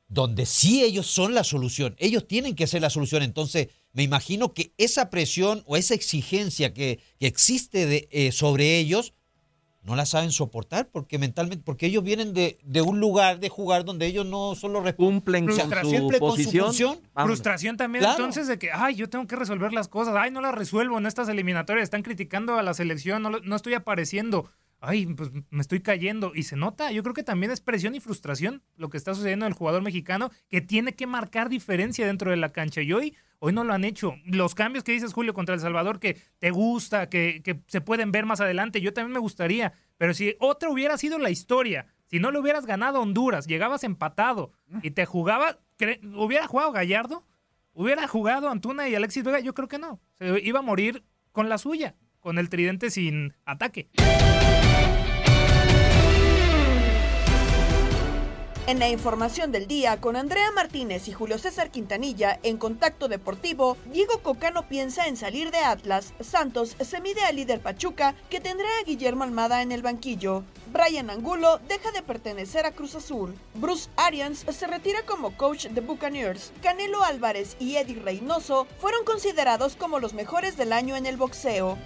donde 0.07 0.45
sí 0.45 0.83
ellos 0.83 1.07
son 1.07 1.33
la 1.33 1.43
solución. 1.43 1.95
Ellos 1.97 2.27
tienen 2.27 2.55
que 2.55 2.67
ser 2.67 2.81
la 2.81 2.89
solución. 2.89 3.23
Entonces, 3.23 3.67
me 3.93 4.03
imagino 4.03 4.53
que 4.53 4.73
esa 4.77 5.09
presión 5.09 5.63
o 5.65 5.75
esa 5.75 5.93
exigencia 5.93 6.73
que, 6.73 6.99
existe 7.19 7.85
de, 7.85 8.07
eh, 8.11 8.31
sobre 8.31 8.77
ellos 8.77 9.13
no 9.81 9.97
la 9.97 10.05
saben 10.05 10.31
soportar 10.31 10.89
porque 10.89 11.19
mentalmente, 11.19 11.63
porque 11.65 11.87
ellos 11.87 12.03
vienen 12.03 12.33
de, 12.33 12.57
un 12.81 12.99
lugar 12.99 13.39
de 13.39 13.49
jugar 13.49 13.83
donde 13.83 14.05
ellos 14.05 14.25
no 14.25 14.55
solo 14.55 14.81
cumplen 14.95 15.45
con 15.45 15.55
su 15.57 16.19
posición. 16.19 17.01
Frustración 17.13 17.75
también 17.75 18.05
entonces 18.05 18.47
de 18.47 18.57
que, 18.57 18.71
ay, 18.71 18.95
yo 18.95 19.09
tengo 19.09 19.27
que 19.27 19.35
resolver 19.35 19.73
las 19.73 19.89
cosas, 19.89 20.15
ay, 20.17 20.31
no 20.31 20.39
las 20.39 20.55
resuelvo 20.55 20.97
en 20.97 21.05
estas 21.05 21.27
eliminatorias, 21.27 21.83
están 21.83 22.01
criticando 22.01 22.55
a 22.55 22.63
la 22.63 22.73
selección, 22.73 23.23
no, 23.23 23.29
no 23.29 23.55
estoy 23.55 23.73
apareciendo 23.73 24.49
ay, 24.83 25.05
pues 25.07 25.31
me 25.49 25.61
estoy 25.61 25.79
cayendo. 25.79 26.33
Y 26.35 26.43
se 26.43 26.55
nota, 26.55 26.91
yo 26.91 27.01
creo 27.03 27.15
que 27.15 27.23
también 27.23 27.51
es 27.51 27.61
presión 27.61 27.95
y 27.95 27.99
frustración 27.99 28.61
lo 28.75 28.89
que 28.89 28.97
está 28.97 29.15
sucediendo 29.15 29.45
en 29.45 29.53
el 29.53 29.57
jugador 29.57 29.81
mexicano, 29.81 30.29
que 30.49 30.61
tiene 30.61 30.93
que 30.93 31.07
marcar 31.07 31.49
diferencia 31.49 32.05
dentro 32.05 32.31
de 32.31 32.37
la 32.37 32.51
cancha. 32.51 32.81
Y 32.81 32.91
hoy, 32.93 33.15
hoy 33.39 33.53
no 33.53 33.63
lo 33.63 33.73
han 33.73 33.85
hecho. 33.85 34.15
Los 34.25 34.55
cambios 34.55 34.83
que 34.83 34.91
dices, 34.91 35.13
Julio, 35.13 35.33
contra 35.33 35.55
El 35.55 35.61
Salvador, 35.61 35.99
que 35.99 36.17
te 36.39 36.51
gusta, 36.51 37.09
que, 37.09 37.41
que 37.43 37.61
se 37.67 37.81
pueden 37.81 38.11
ver 38.11 38.25
más 38.25 38.41
adelante, 38.41 38.81
yo 38.81 38.93
también 38.93 39.13
me 39.13 39.19
gustaría. 39.19 39.73
Pero 39.97 40.13
si 40.13 40.35
otra 40.39 40.69
hubiera 40.69 40.97
sido 40.97 41.17
la 41.17 41.29
historia, 41.29 41.87
si 42.05 42.19
no 42.19 42.31
le 42.31 42.39
hubieras 42.39 42.65
ganado 42.65 42.99
a 42.99 43.01
Honduras, 43.01 43.47
llegabas 43.47 43.83
empatado 43.83 44.51
y 44.81 44.91
te 44.91 45.05
jugaba, 45.05 45.59
¿hubiera 46.15 46.45
jugado 46.45 46.71
Gallardo? 46.71 47.25
¿Hubiera 47.73 48.07
jugado 48.07 48.49
Antuna 48.49 48.87
y 48.87 48.95
Alexis 48.95 49.23
Vega? 49.23 49.39
Yo 49.39 49.55
creo 49.55 49.67
que 49.67 49.79
no. 49.79 49.99
Se 50.19 50.39
iba 50.43 50.59
a 50.59 50.61
morir 50.61 51.03
con 51.31 51.49
la 51.49 51.57
suya, 51.57 51.95
con 52.19 52.37
el 52.37 52.49
tridente 52.49 52.91
sin 52.91 53.33
ataque. 53.45 53.89
En 58.65 58.79
la 58.79 58.87
información 58.87 59.51
del 59.51 59.67
día, 59.67 59.99
con 59.99 60.15
Andrea 60.15 60.49
Martínez 60.51 61.09
y 61.09 61.11
Julio 61.11 61.37
César 61.37 61.69
Quintanilla 61.69 62.39
en 62.43 62.55
Contacto 62.55 63.09
Deportivo, 63.09 63.75
Diego 63.91 64.19
Cocano 64.19 64.69
piensa 64.69 65.07
en 65.07 65.17
salir 65.17 65.51
de 65.51 65.57
Atlas, 65.57 66.13
Santos 66.21 66.77
se 66.79 67.01
mide 67.01 67.25
al 67.25 67.35
líder 67.35 67.59
Pachuca, 67.59 68.15
que 68.29 68.39
tendrá 68.39 68.69
a 68.79 68.85
Guillermo 68.85 69.25
Almada 69.25 69.63
en 69.63 69.73
el 69.73 69.81
banquillo. 69.81 70.45
Brian 70.71 71.09
Angulo 71.09 71.59
deja 71.67 71.91
de 71.91 72.03
pertenecer 72.03 72.65
a 72.65 72.71
Cruz 72.71 72.95
Azul. 72.95 73.35
Bruce 73.55 73.89
Arians 73.97 74.45
se 74.49 74.65
retira 74.65 75.01
como 75.05 75.35
coach 75.35 75.65
de 75.67 75.81
Buccaneers. 75.81 76.53
Canelo 76.61 77.03
Álvarez 77.03 77.57
y 77.59 77.75
Eddie 77.75 78.01
Reynoso 78.01 78.65
fueron 78.79 79.03
considerados 79.03 79.75
como 79.75 79.99
los 79.99 80.13
mejores 80.13 80.55
del 80.55 80.71
año 80.71 80.95
en 80.95 81.05
el 81.05 81.17
boxeo. 81.17 81.77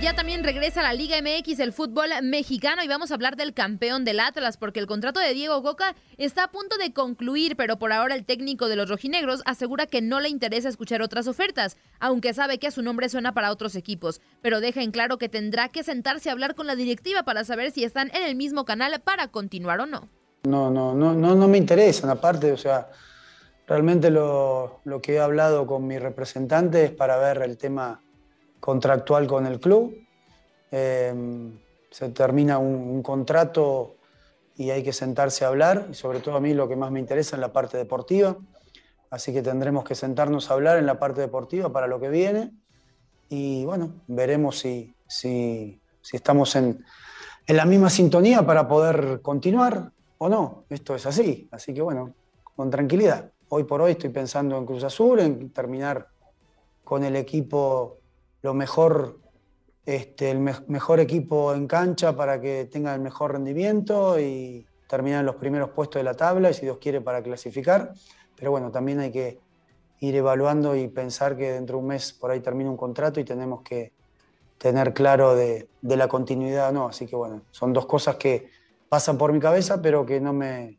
Ya 0.00 0.14
también 0.14 0.44
regresa 0.44 0.80
a 0.80 0.82
la 0.82 0.94
Liga 0.94 1.18
MX 1.20 1.60
el 1.60 1.74
fútbol 1.74 2.08
mexicano 2.22 2.82
y 2.82 2.88
vamos 2.88 3.10
a 3.10 3.14
hablar 3.14 3.36
del 3.36 3.52
campeón 3.52 4.02
del 4.02 4.18
Atlas 4.18 4.56
porque 4.56 4.80
el 4.80 4.86
contrato 4.86 5.20
de 5.20 5.34
Diego 5.34 5.62
Coca 5.62 5.94
está 6.16 6.44
a 6.44 6.50
punto 6.50 6.78
de 6.78 6.94
concluir, 6.94 7.54
pero 7.54 7.78
por 7.78 7.92
ahora 7.92 8.14
el 8.14 8.24
técnico 8.24 8.68
de 8.68 8.76
los 8.76 8.88
rojinegros 8.88 9.42
asegura 9.44 9.84
que 9.84 10.00
no 10.00 10.20
le 10.20 10.30
interesa 10.30 10.70
escuchar 10.70 11.02
otras 11.02 11.26
ofertas, 11.26 11.76
aunque 11.98 12.32
sabe 12.32 12.58
que 12.58 12.66
a 12.66 12.70
su 12.70 12.80
nombre 12.80 13.10
suena 13.10 13.34
para 13.34 13.52
otros 13.52 13.76
equipos, 13.76 14.22
pero 14.40 14.60
deja 14.60 14.82
en 14.82 14.90
claro 14.90 15.18
que 15.18 15.28
tendrá 15.28 15.68
que 15.68 15.84
sentarse 15.84 16.30
a 16.30 16.32
hablar 16.32 16.54
con 16.54 16.66
la 16.66 16.76
directiva 16.76 17.24
para 17.24 17.44
saber 17.44 17.70
si 17.70 17.84
están 17.84 18.10
en 18.14 18.22
el 18.22 18.36
mismo 18.36 18.64
canal 18.64 18.98
para 19.02 19.28
continuar 19.28 19.80
o 19.80 19.86
no. 19.86 20.08
No, 20.44 20.70
no, 20.70 20.94
no, 20.94 21.12
no, 21.12 21.34
no 21.34 21.46
me 21.46 21.58
interesan, 21.58 22.08
aparte, 22.08 22.52
o 22.52 22.56
sea, 22.56 22.88
realmente 23.66 24.08
lo, 24.08 24.80
lo 24.84 25.02
que 25.02 25.16
he 25.16 25.20
hablado 25.20 25.66
con 25.66 25.86
mi 25.86 25.98
representante 25.98 26.86
es 26.86 26.90
para 26.90 27.18
ver 27.18 27.42
el 27.42 27.58
tema 27.58 28.00
contractual 28.60 29.26
con 29.26 29.46
el 29.46 29.58
club. 29.58 29.96
Eh, 30.70 31.14
se 31.90 32.08
termina 32.10 32.58
un, 32.58 33.02
contrato 33.02 33.96
y 34.56 34.70
hay 34.70 34.82
que 34.82 34.92
sentarse 34.92 35.44
a 35.44 35.48
hablar, 35.48 35.88
y 35.90 35.94
sobre 35.94 36.20
todo 36.20 36.36
a 36.36 36.40
mí 36.40 36.54
lo 36.54 36.68
que 36.68 36.76
más 36.76 36.90
me 36.92 37.00
interesa 37.00 37.36
es 37.36 37.40
la 37.40 37.52
parte 37.52 37.76
deportiva, 37.76 38.36
así 39.10 39.32
que 39.32 39.42
tendremos 39.42 39.84
que 39.84 39.94
sentarnos 39.94 40.50
a 40.50 40.54
hablar 40.54 40.78
en 40.78 40.86
la 40.86 40.98
parte 40.98 41.20
deportiva 41.20 41.72
para 41.72 41.86
lo 41.86 41.98
que 41.98 42.10
viene 42.10 42.52
y 43.28 43.64
bueno, 43.64 43.94
veremos 44.06 44.58
si, 44.58 44.94
si, 45.06 45.80
si 46.02 46.16
estamos 46.16 46.54
en, 46.56 46.84
en 47.46 47.56
la 47.56 47.64
misma 47.64 47.88
sintonía 47.88 48.44
para 48.44 48.68
poder 48.68 49.20
continuar 49.22 49.92
o 50.18 50.28
no, 50.28 50.64
esto 50.68 50.94
es 50.94 51.06
así, 51.06 51.48
así 51.50 51.72
que 51.72 51.80
bueno, 51.80 52.14
con 52.54 52.70
tranquilidad. 52.70 53.32
Hoy 53.48 53.64
por 53.64 53.80
hoy 53.80 53.92
estoy 53.92 54.10
pensando 54.10 54.58
en 54.58 54.66
Cruz 54.66 54.84
Azul, 54.84 55.20
en 55.20 55.50
terminar 55.50 56.08
con 56.84 57.02
el 57.04 57.16
equipo 57.16 57.99
lo 58.42 58.54
mejor, 58.54 59.18
este, 59.84 60.30
el 60.30 60.38
mejor 60.38 61.00
equipo 61.00 61.54
en 61.54 61.66
cancha 61.66 62.14
para 62.14 62.40
que 62.40 62.66
tenga 62.66 62.94
el 62.94 63.00
mejor 63.00 63.32
rendimiento 63.32 64.18
y 64.18 64.66
terminar 64.88 65.20
en 65.20 65.26
los 65.26 65.36
primeros 65.36 65.70
puestos 65.70 66.00
de 66.00 66.04
la 66.04 66.14
tabla 66.14 66.50
y 66.50 66.54
si 66.54 66.62
Dios 66.62 66.78
quiere 66.78 67.00
para 67.00 67.22
clasificar. 67.22 67.92
Pero 68.36 68.50
bueno, 68.50 68.70
también 68.70 69.00
hay 69.00 69.12
que 69.12 69.38
ir 70.00 70.16
evaluando 70.16 70.74
y 70.74 70.88
pensar 70.88 71.36
que 71.36 71.52
dentro 71.52 71.76
de 71.76 71.82
un 71.82 71.88
mes 71.88 72.12
por 72.12 72.30
ahí 72.30 72.40
termina 72.40 72.70
un 72.70 72.76
contrato 72.76 73.20
y 73.20 73.24
tenemos 73.24 73.62
que 73.62 73.92
tener 74.58 74.92
claro 74.92 75.34
de, 75.36 75.68
la 75.82 76.08
continuidad 76.08 76.70
o 76.70 76.72
no. 76.72 76.88
Así 76.88 77.06
que 77.06 77.16
bueno, 77.16 77.42
son 77.50 77.72
dos 77.72 77.86
cosas 77.86 78.16
que 78.16 78.50
pasan 78.88 79.16
por 79.16 79.32
mi 79.32 79.40
cabeza, 79.40 79.80
pero 79.80 80.04
que 80.04 80.20
no 80.20 80.32
me 80.32 80.78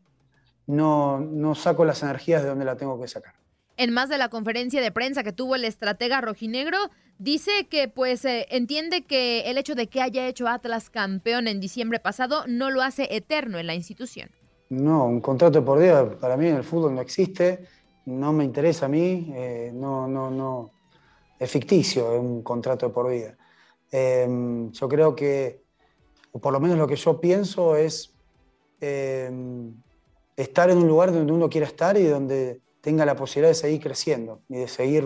no, 0.66 1.18
no 1.18 1.54
saco 1.54 1.84
las 1.84 2.02
energías 2.02 2.42
de 2.42 2.48
donde 2.48 2.64
la 2.64 2.76
tengo 2.76 3.00
que 3.00 3.08
sacar. 3.08 3.34
En 3.76 3.92
más 3.92 4.08
de 4.08 4.18
la 4.18 4.28
conferencia 4.28 4.80
de 4.80 4.92
prensa 4.92 5.24
que 5.24 5.32
tuvo 5.32 5.54
el 5.54 5.64
estratega 5.64 6.20
rojinegro, 6.20 6.78
Dice 7.18 7.68
que 7.70 7.88
pues 7.88 8.24
eh, 8.24 8.46
entiende 8.50 9.04
que 9.04 9.42
el 9.50 9.58
hecho 9.58 9.74
de 9.74 9.86
que 9.86 10.00
haya 10.00 10.26
hecho 10.26 10.48
Atlas 10.48 10.90
campeón 10.90 11.46
en 11.46 11.60
diciembre 11.60 12.00
pasado 12.00 12.44
no 12.48 12.70
lo 12.70 12.82
hace 12.82 13.14
eterno 13.14 13.58
en 13.58 13.66
la 13.66 13.74
institución. 13.74 14.30
No, 14.70 15.06
un 15.06 15.20
contrato 15.20 15.64
por 15.64 15.78
día 15.78 16.18
para 16.18 16.36
mí 16.36 16.48
en 16.48 16.56
el 16.56 16.64
fútbol 16.64 16.94
no 16.94 17.00
existe, 17.00 17.66
no 18.06 18.32
me 18.32 18.44
interesa 18.44 18.86
a 18.86 18.88
mí, 18.88 19.30
eh, 19.34 19.70
no, 19.74 20.08
no, 20.08 20.30
no, 20.30 20.70
es 21.38 21.50
ficticio, 21.50 22.12
es 22.14 22.20
un 22.20 22.42
contrato 22.42 22.92
por 22.92 23.10
vida. 23.10 23.36
Em, 23.90 24.72
yo 24.72 24.88
creo 24.88 25.14
que, 25.14 25.62
o 26.32 26.38
por 26.38 26.52
lo 26.52 26.60
menos 26.60 26.78
lo 26.78 26.86
que 26.86 26.96
yo 26.96 27.20
pienso 27.20 27.76
es 27.76 28.14
em, 28.80 29.74
estar 30.36 30.70
en 30.70 30.78
un 30.78 30.88
lugar 30.88 31.12
donde 31.12 31.32
uno 31.32 31.50
quiera 31.50 31.66
estar 31.66 31.96
y 31.96 32.04
donde 32.04 32.60
tenga 32.80 33.04
la 33.04 33.14
posibilidad 33.14 33.50
de 33.50 33.54
seguir 33.54 33.80
creciendo 33.80 34.40
y 34.48 34.56
de 34.56 34.68
seguir 34.68 35.04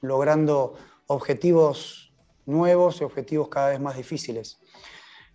logrando 0.00 0.74
objetivos 1.06 2.12
nuevos 2.46 3.00
y 3.00 3.04
objetivos 3.04 3.48
cada 3.48 3.70
vez 3.70 3.80
más 3.80 3.96
difíciles. 3.96 4.58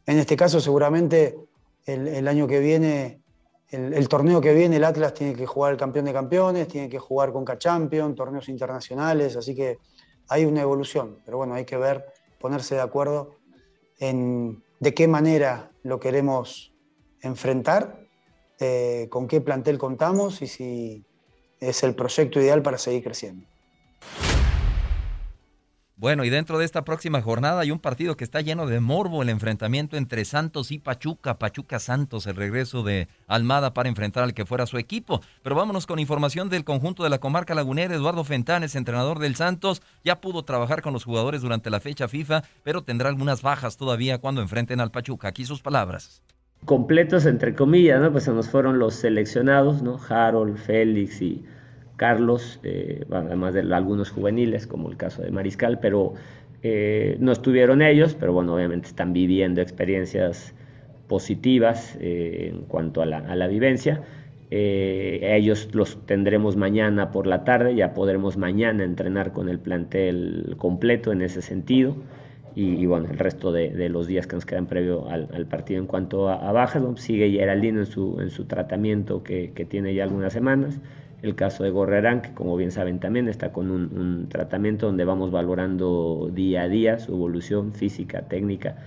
En 0.05 0.17
este 0.17 0.35
caso, 0.35 0.59
seguramente 0.59 1.37
el, 1.85 2.27
año 2.27 2.47
que 2.47 2.59
viene, 2.59 3.21
el, 3.69 4.07
torneo 4.07 4.41
que 4.41 4.53
viene, 4.53 4.77
el 4.77 4.83
Atlas 4.83 5.13
tiene 5.13 5.35
que 5.35 5.45
jugar 5.45 5.71
el 5.73 5.77
campeón 5.77 6.05
de 6.05 6.13
campeones, 6.13 6.67
tiene 6.67 6.89
que 6.89 6.99
jugar 6.99 7.31
con 7.31 7.45
K-Champion, 7.45 8.15
torneos 8.15 8.49
internacionales, 8.49 9.35
así 9.35 9.55
que 9.55 9.79
hay 10.27 10.45
una 10.45 10.61
evolución, 10.61 11.19
pero 11.25 11.37
bueno, 11.37 11.55
hay 11.55 11.65
que 11.65 11.77
ver, 11.77 12.05
ponerse 12.39 12.75
de 12.75 12.81
acuerdo 12.81 13.35
en 13.99 14.63
de 14.79 14.93
qué 14.93 15.07
manera 15.07 15.71
lo 15.83 15.99
queremos 15.99 16.73
enfrentar, 17.21 17.99
eh, 18.59 19.07
con 19.09 19.27
qué 19.27 19.41
plantel 19.41 19.77
contamos 19.77 20.41
y 20.41 20.47
si 20.47 21.05
es 21.59 21.83
el 21.83 21.95
proyecto 21.95 22.39
ideal 22.39 22.61
para 22.61 22.77
seguir 22.77 23.03
creciendo. 23.03 23.45
Bueno, 25.99 26.23
y 26.23 26.29
dentro 26.29 26.57
de 26.57 26.63
esta 26.63 26.85
próxima 26.85 27.21
jornada 27.21 27.59
hay 27.59 27.71
un 27.71 27.79
partido 27.79 28.15
que 28.15 28.23
está 28.23 28.39
lleno 28.39 28.67
de 28.67 28.79
morbo, 28.79 29.21
el 29.21 29.27
enfrentamiento 29.27 29.97
entre 29.97 30.23
Santos 30.23 30.71
y 30.71 30.79
Pachuca, 30.79 31.37
Pachuca 31.37 31.77
Santos, 31.77 32.25
el 32.25 32.37
regreso 32.37 32.83
de 32.83 33.09
Almada 33.27 33.73
para 33.73 33.89
enfrentar 33.89 34.23
al 34.23 34.33
que 34.33 34.45
fuera 34.45 34.65
su 34.65 34.77
equipo. 34.77 35.19
Pero 35.43 35.57
vámonos 35.57 35.85
con 35.87 35.99
información 35.99 36.47
del 36.47 36.63
conjunto 36.63 37.03
de 37.03 37.09
la 37.09 37.17
comarca 37.17 37.53
lagunera, 37.53 37.93
Eduardo 37.93 38.23
Fentanes, 38.23 38.75
entrenador 38.75 39.19
del 39.19 39.35
Santos, 39.35 39.81
ya 40.05 40.21
pudo 40.21 40.43
trabajar 40.43 40.81
con 40.81 40.93
los 40.93 41.03
jugadores 41.03 41.41
durante 41.41 41.69
la 41.69 41.81
fecha 41.81 42.07
FIFA, 42.07 42.43
pero 42.63 42.81
tendrá 42.81 43.09
algunas 43.09 43.41
bajas 43.41 43.75
todavía 43.75 44.19
cuando 44.19 44.41
enfrenten 44.41 44.79
al 44.79 44.91
Pachuca. 44.91 45.27
Aquí 45.27 45.43
sus 45.43 45.61
palabras. 45.61 46.23
Completos 46.63 47.25
entre 47.25 47.53
comillas, 47.55 47.99
¿no? 47.99 48.09
Pues 48.09 48.23
se 48.23 48.31
nos 48.31 48.47
fueron 48.47 48.79
los 48.79 48.93
seleccionados, 48.95 49.81
¿no? 49.81 49.99
Harold, 50.07 50.59
Félix 50.59 51.21
y 51.21 51.43
Carlos, 51.99 52.61
eh, 52.63 53.03
además 53.11 53.53
de 53.53 53.59
algunos 53.75 54.09
juveniles, 54.09 54.65
como 54.65 54.89
el 54.89 54.95
caso 54.95 55.21
de 55.21 55.31
Mariscal, 55.31 55.79
pero 55.81 56.13
eh, 56.63 57.17
no 57.19 57.33
estuvieron 57.33 57.81
ellos, 57.81 58.15
pero 58.17 58.31
bueno, 58.31 58.55
obviamente 58.55 58.87
están 58.87 59.11
viviendo 59.11 59.59
experiencias 59.59 60.55
positivas 61.09 61.97
eh, 61.99 62.51
en 62.53 62.61
cuanto 62.61 63.01
a 63.01 63.05
la, 63.05 63.47
vivencia. 63.47 64.01
ellos 64.49 65.75
los 65.75 65.97
tendremos 66.05 66.55
mañana 66.55 67.11
por 67.11 67.27
la 67.27 67.43
tarde, 67.43 67.75
ya 67.75 67.93
podremos 67.93 68.37
mañana 68.37 68.85
entrenar 68.85 69.33
con 69.33 69.49
el 69.49 69.59
plantel 69.59 70.55
completo 70.57 71.11
en 71.11 71.21
ese 71.21 71.41
sentido. 71.41 71.97
Y, 72.55 72.85
bueno, 72.87 73.07
el 73.11 73.19
resto 73.19 73.51
de, 73.51 73.89
los 73.89 74.07
días 74.07 74.25
que 74.25 74.35
nos 74.35 74.45
quedan 74.45 74.65
previo 74.67 75.07
al, 75.09 75.45
partido 75.47 75.79
en 75.79 75.85
cuanto 75.85 76.29
a, 76.29 76.51
bajas, 76.51 76.81
sigue 76.95 77.29
Geraldino 77.29 77.79
en 77.79 77.85
su, 77.85 78.19
en 78.21 78.29
su 78.29 78.45
tratamiento 78.45 79.21
que 79.21 79.67
tiene 79.69 79.93
ya 79.93 80.03
algunas 80.03 80.31
semanas 80.31 80.79
el 81.21 81.35
caso 81.35 81.63
de 81.63 81.69
Gorrerán, 81.69 82.21
que 82.21 82.33
como 82.33 82.55
bien 82.55 82.71
saben 82.71 82.99
también 82.99 83.27
está 83.27 83.51
con 83.51 83.71
un, 83.71 84.27
tratamiento 84.29 84.85
donde 84.85 85.05
vamos 85.05 85.31
valorando 85.31 86.29
día 86.33 86.63
a 86.63 86.69
día 86.69 86.99
su 86.99 87.13
evolución 87.13 87.73
física, 87.73 88.21
técnica, 88.23 88.77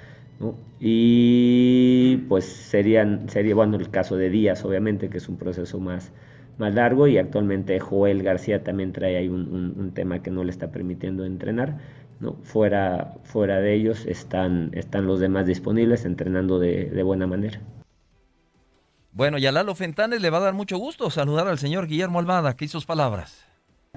y 0.81 2.17
pues 2.29 2.45
serían, 2.45 3.29
sería 3.29 3.55
bueno 3.55 3.77
el 3.77 3.91
caso 3.91 4.17
de 4.17 4.31
Díaz, 4.31 4.65
obviamente, 4.65 5.09
que 5.09 5.19
es 5.19 5.29
un 5.29 5.37
proceso 5.37 5.79
más, 5.79 6.11
más 6.59 6.75
largo, 6.75 7.07
y 7.07 7.19
actualmente 7.19 7.79
Joel 7.79 8.23
García 8.23 8.65
también 8.65 8.93
trae 8.93 9.17
ahí 9.17 9.29
un, 9.29 9.93
tema 9.95 10.23
que 10.23 10.31
no 10.31 10.43
le 10.43 10.51
está 10.51 10.73
permitiendo 10.73 11.25
entrenar. 11.25 11.79
¿no? 12.19 12.35
Fuera, 12.43 13.15
fuera 13.25 13.61
de 13.61 13.75
ellos 13.75 14.07
están, 14.07 14.71
están 14.75 15.07
los 15.07 15.21
demás 15.21 15.47
disponibles 15.47 16.05
entrenando 16.05 16.59
de 16.59 17.03
buena 17.05 17.27
manera. 17.27 17.61
Bueno, 19.15 19.37
y 19.37 19.45
a 19.45 19.53
Lalo 19.53 19.75
Fentanes 19.75 20.23
le 20.23 20.31
va 20.31 20.39
a 20.39 20.43
dar 20.43 20.55
mucho 20.55 20.79
gusto 20.79 21.11
saludar 21.11 21.47
al 21.47 21.59
señor 21.59 21.87
Guillermo 21.87 22.19
Almada. 22.19 22.49
Aquí 22.49 22.67
sus 22.67 22.87
palabras. 22.87 23.47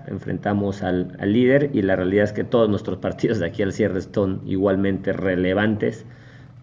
Enfrentamos 0.08 0.84
al, 0.84 1.16
líder 1.22 1.72
y 1.74 1.82
la 1.84 1.96
realidad 1.96 2.26
es 2.26 2.34
que 2.34 2.44
todos 2.44 2.68
nuestros 2.70 2.98
partidos 2.98 3.40
de 3.40 3.46
aquí 3.46 3.64
al 3.64 3.72
cierre 3.72 4.02
son 4.02 4.42
igualmente 4.46 5.14
relevantes 5.14 6.06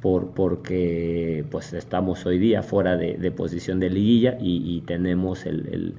por, 0.02 0.34
porque 0.34 1.46
pues 1.50 1.72
estamos 1.72 2.26
hoy 2.26 2.38
día 2.38 2.62
fuera 2.62 2.98
de, 2.98 3.30
posición 3.30 3.80
de 3.80 3.88
liguilla 3.88 4.36
y, 4.38 4.82
tenemos 4.82 5.46
el, 5.46 5.94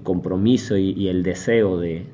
compromiso 0.00 0.76
y, 0.78 1.08
el 1.08 1.22
deseo 1.22 1.78
de, 1.78 2.06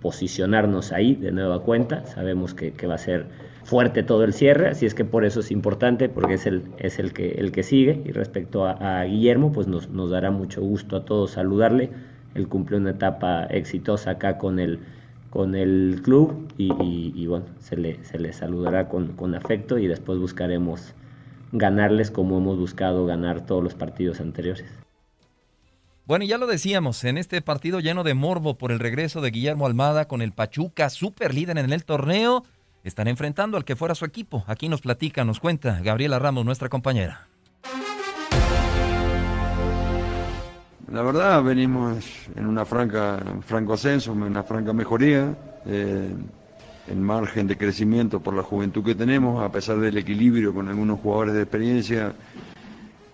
posicionarnos 0.00 0.92
ahí 0.92 1.14
de 1.14 1.32
nueva 1.32 1.62
cuenta. 1.62 2.06
Sabemos 2.06 2.54
que, 2.54 2.72
que 2.72 2.86
va 2.86 2.94
a 2.94 2.98
ser 2.98 3.26
fuerte 3.64 4.02
todo 4.02 4.24
el 4.24 4.32
cierre, 4.32 4.68
así 4.68 4.86
es 4.86 4.94
que 4.94 5.04
por 5.04 5.24
eso 5.24 5.40
es 5.40 5.50
importante, 5.50 6.08
porque 6.08 6.34
es 6.34 6.46
el, 6.46 6.62
es 6.78 6.98
el, 6.98 7.12
que, 7.12 7.32
el 7.32 7.52
que 7.52 7.62
sigue. 7.62 8.02
Y 8.04 8.12
respecto 8.12 8.66
a, 8.66 9.04
Guillermo, 9.04 9.52
pues 9.52 9.66
nos, 9.68 9.90
nos, 9.90 10.10
dará 10.10 10.30
mucho 10.30 10.60
gusto 10.62 10.96
a 10.96 11.04
todos 11.04 11.32
saludarle. 11.32 11.90
Él 12.34 12.48
cumplió 12.48 12.78
una 12.78 12.90
etapa 12.90 13.44
exitosa 13.44 14.12
acá 14.12 14.38
con 14.38 14.58
el, 14.58 14.78
con 15.30 15.54
el 15.54 16.00
club 16.02 16.48
y, 16.56 17.26
bueno, 17.26 17.46
se 17.58 17.76
le, 17.76 18.02
se 18.04 18.18
le 18.18 18.32
saludará 18.32 18.88
con, 18.88 19.08
con, 19.12 19.34
afecto 19.34 19.78
y 19.78 19.86
después 19.86 20.18
buscaremos 20.18 20.94
ganarles 21.52 22.10
como 22.10 22.38
hemos 22.38 22.58
buscado 22.58 23.06
ganar 23.06 23.44
todos 23.44 23.62
los 23.62 23.74
partidos 23.74 24.20
anteriores. 24.20 24.81
Bueno, 26.04 26.24
ya 26.24 26.36
lo 26.36 26.48
decíamos, 26.48 27.04
en 27.04 27.16
este 27.16 27.40
partido 27.42 27.78
lleno 27.78 28.02
de 28.02 28.14
morbo 28.14 28.58
por 28.58 28.72
el 28.72 28.80
regreso 28.80 29.20
de 29.20 29.30
Guillermo 29.30 29.66
Almada 29.66 30.08
con 30.08 30.20
el 30.20 30.32
Pachuca, 30.32 30.90
super 30.90 31.32
líder 31.32 31.58
en 31.58 31.72
el 31.72 31.84
torneo, 31.84 32.42
están 32.82 33.06
enfrentando 33.06 33.56
al 33.56 33.64
que 33.64 33.76
fuera 33.76 33.94
su 33.94 34.04
equipo. 34.04 34.42
Aquí 34.48 34.68
nos 34.68 34.80
platica, 34.80 35.24
nos 35.24 35.38
cuenta 35.38 35.80
Gabriela 35.80 36.18
Ramos, 36.18 36.44
nuestra 36.44 36.68
compañera. 36.68 37.28
La 40.90 41.02
verdad, 41.02 41.40
venimos 41.44 42.04
en 42.34 42.46
una 42.46 42.64
franca, 42.64 43.22
un 43.32 43.42
franco 43.44 43.74
ascenso, 43.74 44.12
una 44.12 44.42
franca 44.42 44.72
mejoría, 44.72 45.36
eh, 45.66 46.12
en 46.88 47.02
margen 47.02 47.46
de 47.46 47.56
crecimiento 47.56 48.18
por 48.18 48.34
la 48.34 48.42
juventud 48.42 48.84
que 48.84 48.96
tenemos, 48.96 49.40
a 49.40 49.52
pesar 49.52 49.78
del 49.78 49.96
equilibrio 49.96 50.52
con 50.52 50.68
algunos 50.68 50.98
jugadores 50.98 51.34
de 51.34 51.42
experiencia 51.42 52.12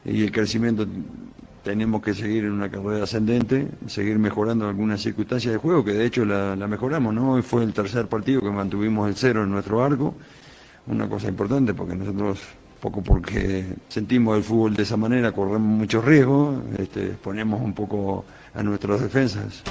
y 0.07 0.23
el 0.23 0.33
crecimiento 0.33 0.87
tenemos 1.69 2.01
que 2.01 2.15
seguir 2.15 2.45
en 2.45 2.53
una 2.53 2.71
carrera 2.71 3.05
ascendente, 3.05 3.69
seguir 3.89 4.19
mejorando 4.19 4.67
algunas 4.67 5.03
circunstancias 5.03 5.53
de 5.53 5.59
juego, 5.59 5.85
que 5.85 5.93
de 5.93 6.07
hecho 6.07 6.25
la, 6.25 6.57
mejoramos, 6.67 7.13
¿no? 7.13 7.33
Hoy 7.33 7.43
fue 7.43 7.63
el 7.63 7.75
tercer 7.75 8.07
partido 8.07 8.41
que 8.41 8.49
mantuvimos 8.49 9.07
el 9.07 9.15
cero 9.17 9.45
en 9.45 9.51
nuestro 9.51 9.85
arco, 9.85 10.15
una 10.87 11.07
cosa 11.11 11.29
importante 11.29 11.75
porque 11.75 11.95
nosotros, 11.95 12.41
poco 12.81 13.03
porque 13.03 13.67
sentimos 13.91 14.39
el 14.39 14.45
fútbol 14.45 14.77
de 14.77 14.85
esa 14.85 14.97
manera, 14.97 15.31
corremos 15.33 15.61
muchos 15.61 16.03
riesgos, 16.03 16.57
este, 16.79 17.09
ponemos 17.23 17.61
un 17.61 17.75
poco 17.75 18.25
a 18.55 18.63
nuestras 18.63 19.03
defensas. 19.03 19.63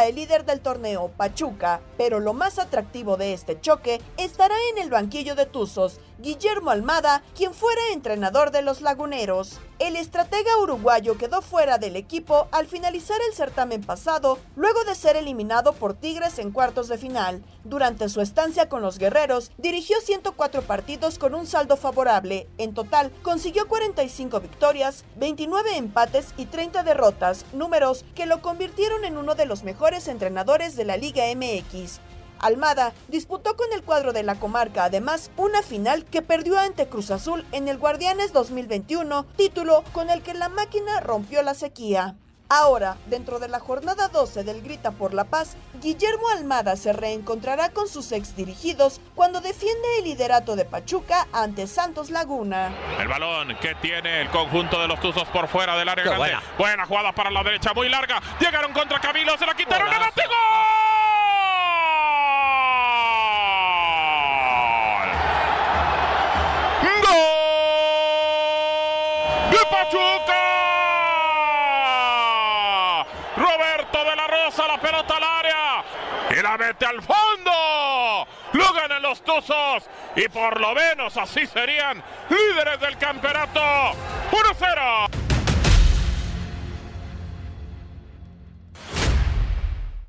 Al 0.00 0.14
líder 0.14 0.44
del 0.44 0.60
torneo, 0.60 1.08
Pachuca, 1.16 1.80
pero 1.96 2.18
lo 2.18 2.32
más 2.32 2.58
atractivo 2.58 3.16
de 3.16 3.32
este 3.32 3.60
choque 3.60 4.00
estará 4.16 4.56
en 4.72 4.82
el 4.82 4.90
banquillo 4.90 5.34
de 5.34 5.46
Tuzos, 5.46 6.00
Guillermo 6.18 6.70
Almada, 6.70 7.22
quien 7.36 7.54
fuera 7.54 7.80
entrenador 7.92 8.50
de 8.50 8.62
los 8.62 8.80
laguneros. 8.80 9.60
El 9.78 9.96
estratega 9.96 10.56
uruguayo 10.58 11.18
quedó 11.18 11.42
fuera 11.42 11.78
del 11.78 11.96
equipo 11.96 12.48
al 12.52 12.66
finalizar 12.66 13.18
el 13.28 13.34
certamen 13.34 13.82
pasado, 13.82 14.38
luego 14.54 14.84
de 14.84 14.94
ser 14.94 15.16
eliminado 15.16 15.72
por 15.72 15.94
Tigres 15.94 16.38
en 16.38 16.52
cuartos 16.52 16.88
de 16.88 16.96
final. 16.96 17.44
Durante 17.64 18.08
su 18.08 18.20
estancia 18.20 18.68
con 18.68 18.82
los 18.82 18.98
guerreros, 18.98 19.50
dirigió 19.58 20.00
104 20.00 20.62
partidos 20.62 21.18
con 21.18 21.34
un 21.34 21.46
saldo 21.46 21.76
favorable. 21.76 22.48
En 22.56 22.72
total, 22.72 23.10
consiguió 23.22 23.66
45 23.66 24.40
victorias, 24.40 25.04
29 25.16 25.76
empates 25.76 26.32
y 26.36 26.46
30 26.46 26.84
derrotas, 26.84 27.44
números 27.52 28.04
que 28.14 28.26
lo 28.26 28.40
convirtieron 28.40 29.04
en 29.04 29.16
uno 29.16 29.34
de 29.34 29.46
los 29.46 29.64
mejores 29.64 29.83
entrenadores 29.92 30.76
de 30.76 30.84
la 30.86 30.96
Liga 30.96 31.24
MX. 31.36 32.00
Almada 32.38 32.94
disputó 33.08 33.54
con 33.54 33.66
el 33.74 33.82
cuadro 33.82 34.12
de 34.12 34.22
la 34.22 34.34
comarca 34.36 34.84
además 34.84 35.30
una 35.36 35.62
final 35.62 36.04
que 36.06 36.22
perdió 36.22 36.58
ante 36.58 36.88
Cruz 36.88 37.10
Azul 37.10 37.44
en 37.52 37.68
el 37.68 37.78
Guardianes 37.78 38.32
2021, 38.32 39.26
título 39.36 39.84
con 39.92 40.08
el 40.08 40.22
que 40.22 40.34
la 40.34 40.48
máquina 40.48 41.00
rompió 41.00 41.42
la 41.42 41.54
sequía. 41.54 42.16
Ahora, 42.48 42.98
dentro 43.06 43.38
de 43.38 43.48
la 43.48 43.58
jornada 43.58 44.08
12 44.08 44.44
del 44.44 44.60
Grita 44.62 44.90
por 44.90 45.14
la 45.14 45.24
Paz, 45.24 45.56
Guillermo 45.80 46.28
Almada 46.28 46.76
se 46.76 46.92
reencontrará 46.92 47.70
con 47.70 47.88
sus 47.88 48.12
ex 48.12 48.36
dirigidos 48.36 49.00
cuando 49.14 49.40
defiende 49.40 49.98
el 49.98 50.04
liderato 50.04 50.54
de 50.54 50.64
Pachuca 50.64 51.26
ante 51.32 51.66
Santos 51.66 52.10
Laguna. 52.10 52.72
El 53.00 53.08
balón 53.08 53.56
que 53.60 53.74
tiene 53.76 54.20
el 54.20 54.28
conjunto 54.28 54.78
de 54.80 54.88
los 54.88 55.00
Tuzos 55.00 55.26
por 55.28 55.48
fuera 55.48 55.76
del 55.76 55.88
área 55.88 56.04
grande. 56.04 56.18
Buena. 56.18 56.42
buena. 56.58 56.86
jugada 56.86 57.12
para 57.12 57.30
la 57.30 57.42
derecha, 57.42 57.72
muy 57.72 57.88
larga. 57.88 58.20
Llegaron 58.38 58.72
contra 58.72 59.00
Camilo, 59.00 59.36
se 59.38 59.46
la 59.46 59.54
quitaron. 59.54 59.88
¡El 59.88 59.98
Pachuca. 59.98 60.93
Al 76.80 77.00
fondo. 77.02 78.26
Lo 78.52 78.72
ganan 78.74 79.02
los 79.02 79.22
Tuzos. 79.24 79.84
Y 80.16 80.28
por 80.28 80.60
lo 80.60 80.74
menos 80.74 81.16
así 81.16 81.46
serían 81.46 82.02
líderes 82.28 82.80
del 82.80 82.98
campeonato. 82.98 83.60
1-0. 84.30 85.08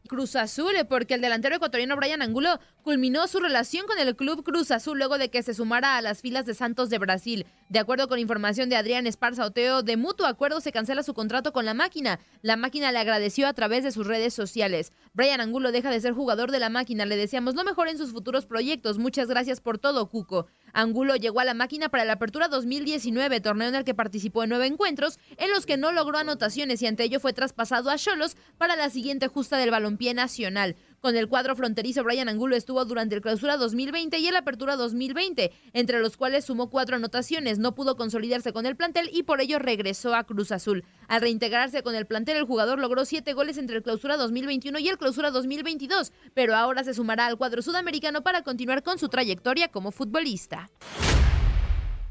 Cruz 0.08 0.36
Azul, 0.36 0.74
porque 0.90 1.16
el 1.16 1.22
delantero 1.22 1.56
ecuatoriano 1.56 1.96
Brian 1.96 2.22
Angulo 2.22 2.60
culminó 2.86 3.28
su 3.28 3.40
relación 3.40 3.88
con 3.88 3.98
el 3.98 4.16
club 4.16 4.44
Cruz 4.44 4.70
Azul 4.70 5.00
luego 5.00 5.18
de 5.18 5.32
que 5.32 5.42
se 5.42 5.56
sumara 5.56 5.98
a 5.98 6.02
las 6.04 6.22
filas 6.22 6.46
de 6.46 6.54
Santos 6.54 6.92
de 6.92 7.00
Brasil. 7.00 7.48
De 7.68 7.80
acuerdo 7.80 8.08
con 8.08 8.20
información 8.20 8.70
de 8.70 8.76
Adrián 8.76 9.08
Esparza 9.08 9.44
Oteo, 9.44 9.82
de 9.82 9.98
mutuo 9.98 10.28
acuerdo 10.28 10.62
se 10.62 10.72
cancela 10.72 11.02
su 11.02 11.16
contrato 11.16 11.52
con 11.52 11.66
la 11.66 11.74
máquina. 11.74 12.20
La 12.44 12.58
máquina 12.58 12.92
le 12.92 13.00
agradeció 13.00 13.48
a 13.48 13.54
través 13.54 13.84
de 13.84 13.92
sus 13.92 14.06
redes 14.06 14.36
sociales. 14.36 14.94
Brian 15.14 15.42
Angulo 15.42 15.72
deja 15.72 15.90
de 15.90 16.00
ser 16.00 16.14
jugador 16.14 16.52
de 16.52 16.60
la 16.60 16.70
máquina. 16.70 17.08
Le 17.08 17.18
deseamos 17.18 17.56
lo 17.56 17.64
mejor 17.64 17.88
en 17.88 17.98
sus 17.98 18.12
futuros 18.12 18.46
proyectos. 18.46 19.00
Muchas 19.00 19.30
gracias 19.30 19.62
por 19.62 19.80
todo, 19.80 20.08
Cuco. 20.08 20.46
Angulo 20.72 21.16
llegó 21.16 21.40
a 21.40 21.46
la 21.46 21.56
máquina 21.56 21.90
para 21.90 22.06
la 22.06 22.14
Apertura 22.14 22.50
2019, 22.50 23.40
torneo 23.40 23.70
en 23.70 23.76
el 23.76 23.84
que 23.84 23.96
participó 23.96 24.44
en 24.44 24.50
nueve 24.50 24.68
encuentros, 24.68 25.18
en 25.38 25.50
los 25.50 25.66
que 25.66 25.78
no 25.78 25.92
logró 25.92 26.20
anotaciones 26.20 26.84
y 26.84 26.88
ante 26.88 27.04
ello 27.04 27.20
fue 27.20 27.34
traspasado 27.34 27.90
a 27.90 27.98
Cholos 27.98 28.36
para 28.60 28.76
la 28.76 28.92
siguiente 28.92 29.28
justa 29.28 29.58
del 29.58 29.72
balompié 29.72 30.14
nacional. 30.14 30.76
Con 31.06 31.16
el 31.16 31.30
cuadro 31.30 31.56
fronterizo, 31.56 32.04
Brian 32.04 32.30
Angulo 32.30 32.56
estuvo 32.56 32.84
durante 32.84 33.14
el 33.14 33.22
clausura 33.22 33.58
2020 33.58 34.18
y 34.18 34.28
el 34.28 34.36
apertura 34.36 34.76
2020, 34.76 35.52
entre 35.74 36.00
los 36.00 36.18
cuales 36.18 36.46
sumó 36.46 36.72
cuatro 36.72 36.96
anotaciones. 36.96 37.60
No 37.60 37.76
pudo 37.76 37.96
consolidarse 37.96 38.54
con 38.54 38.66
el 38.66 38.76
plantel 38.76 39.12
y 39.14 39.22
por 39.22 39.40
ello 39.40 39.60
regresó 39.60 40.16
a 40.16 40.24
Cruz 40.24 40.52
Azul. 40.52 40.84
Al 41.08 41.22
reintegrarse 41.22 41.84
con 41.84 41.94
el 41.94 42.08
plantel, 42.08 42.38
el 42.38 42.46
jugador 42.46 42.80
logró 42.80 43.06
siete 43.06 43.34
goles 43.34 43.60
entre 43.60 43.76
el 43.76 43.84
clausura 43.84 44.18
2021 44.18 44.80
y 44.80 44.90
el 44.90 44.98
clausura 44.98 45.30
2022, 45.30 46.12
pero 46.34 46.56
ahora 46.56 46.84
se 46.84 46.96
sumará 46.96 47.28
al 47.28 47.38
cuadro 47.38 47.62
sudamericano 47.62 48.24
para 48.24 48.42
continuar 48.42 48.82
con 48.82 48.98
su 48.98 49.08
trayectoria 49.08 49.68
como 49.68 49.92
futbolista. 49.92 50.72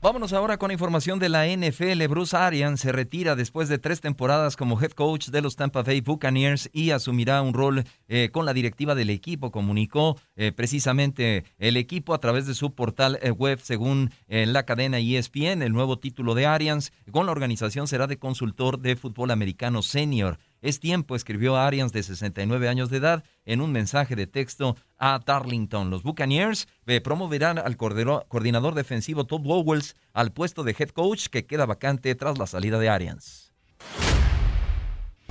Vámonos 0.04 0.34
ahora 0.34 0.58
con 0.58 0.70
información 0.70 1.18
de 1.18 1.30
la 1.30 1.46
NFL. 1.46 2.06
Bruce 2.10 2.36
Arians 2.36 2.78
se 2.78 2.92
retira 2.92 3.36
después 3.36 3.70
de 3.70 3.78
tres 3.78 4.02
temporadas 4.02 4.54
como 4.54 4.78
head 4.78 4.90
coach 4.90 5.28
de 5.28 5.40
los 5.40 5.56
Tampa 5.56 5.82
Bay 5.82 6.02
Buccaneers 6.02 6.68
y 6.74 6.90
asumirá 6.90 7.40
un 7.40 7.54
rol 7.54 7.84
eh, 8.08 8.28
con 8.30 8.44
la 8.44 8.52
directiva 8.52 8.94
del 8.94 9.08
equipo. 9.08 9.50
Comunicó 9.50 10.20
eh, 10.36 10.52
precisamente 10.52 11.46
el 11.56 11.78
equipo 11.78 12.12
a 12.12 12.20
través 12.20 12.46
de 12.46 12.52
su 12.52 12.74
portal 12.74 13.18
eh, 13.22 13.30
web, 13.30 13.60
según 13.62 14.10
la 14.28 14.66
cadena 14.66 14.98
ESPN. 14.98 15.62
El 15.62 15.72
nuevo 15.72 15.98
título 15.98 16.34
de 16.34 16.44
Arians 16.44 16.92
con 17.10 17.24
la 17.24 17.32
organización 17.32 17.88
será 17.88 18.06
de 18.06 18.18
consultor 18.18 18.80
de 18.80 18.96
fútbol 18.96 19.30
americano 19.30 19.80
senior. 19.80 20.38
Es 20.64 20.80
tiempo, 20.80 21.14
escribió 21.14 21.58
Arians 21.58 21.92
de 21.92 22.02
69 22.02 22.70
años 22.70 22.88
de 22.88 22.96
edad 22.96 23.22
en 23.44 23.60
un 23.60 23.70
mensaje 23.70 24.16
de 24.16 24.26
texto 24.26 24.78
a 24.96 25.18
Darlington. 25.18 25.90
Los 25.90 26.02
Buccaneers 26.02 26.68
eh, 26.86 27.02
promoverán 27.02 27.58
al 27.58 27.76
coordinador 27.76 28.74
defensivo 28.74 29.26
Todd 29.26 29.42
Bowles 29.42 29.94
al 30.14 30.32
puesto 30.32 30.64
de 30.64 30.74
head 30.78 30.88
coach 30.88 31.26
que 31.26 31.44
queda 31.44 31.66
vacante 31.66 32.14
tras 32.14 32.38
la 32.38 32.46
salida 32.46 32.78
de 32.78 32.88
Arians. 32.88 33.43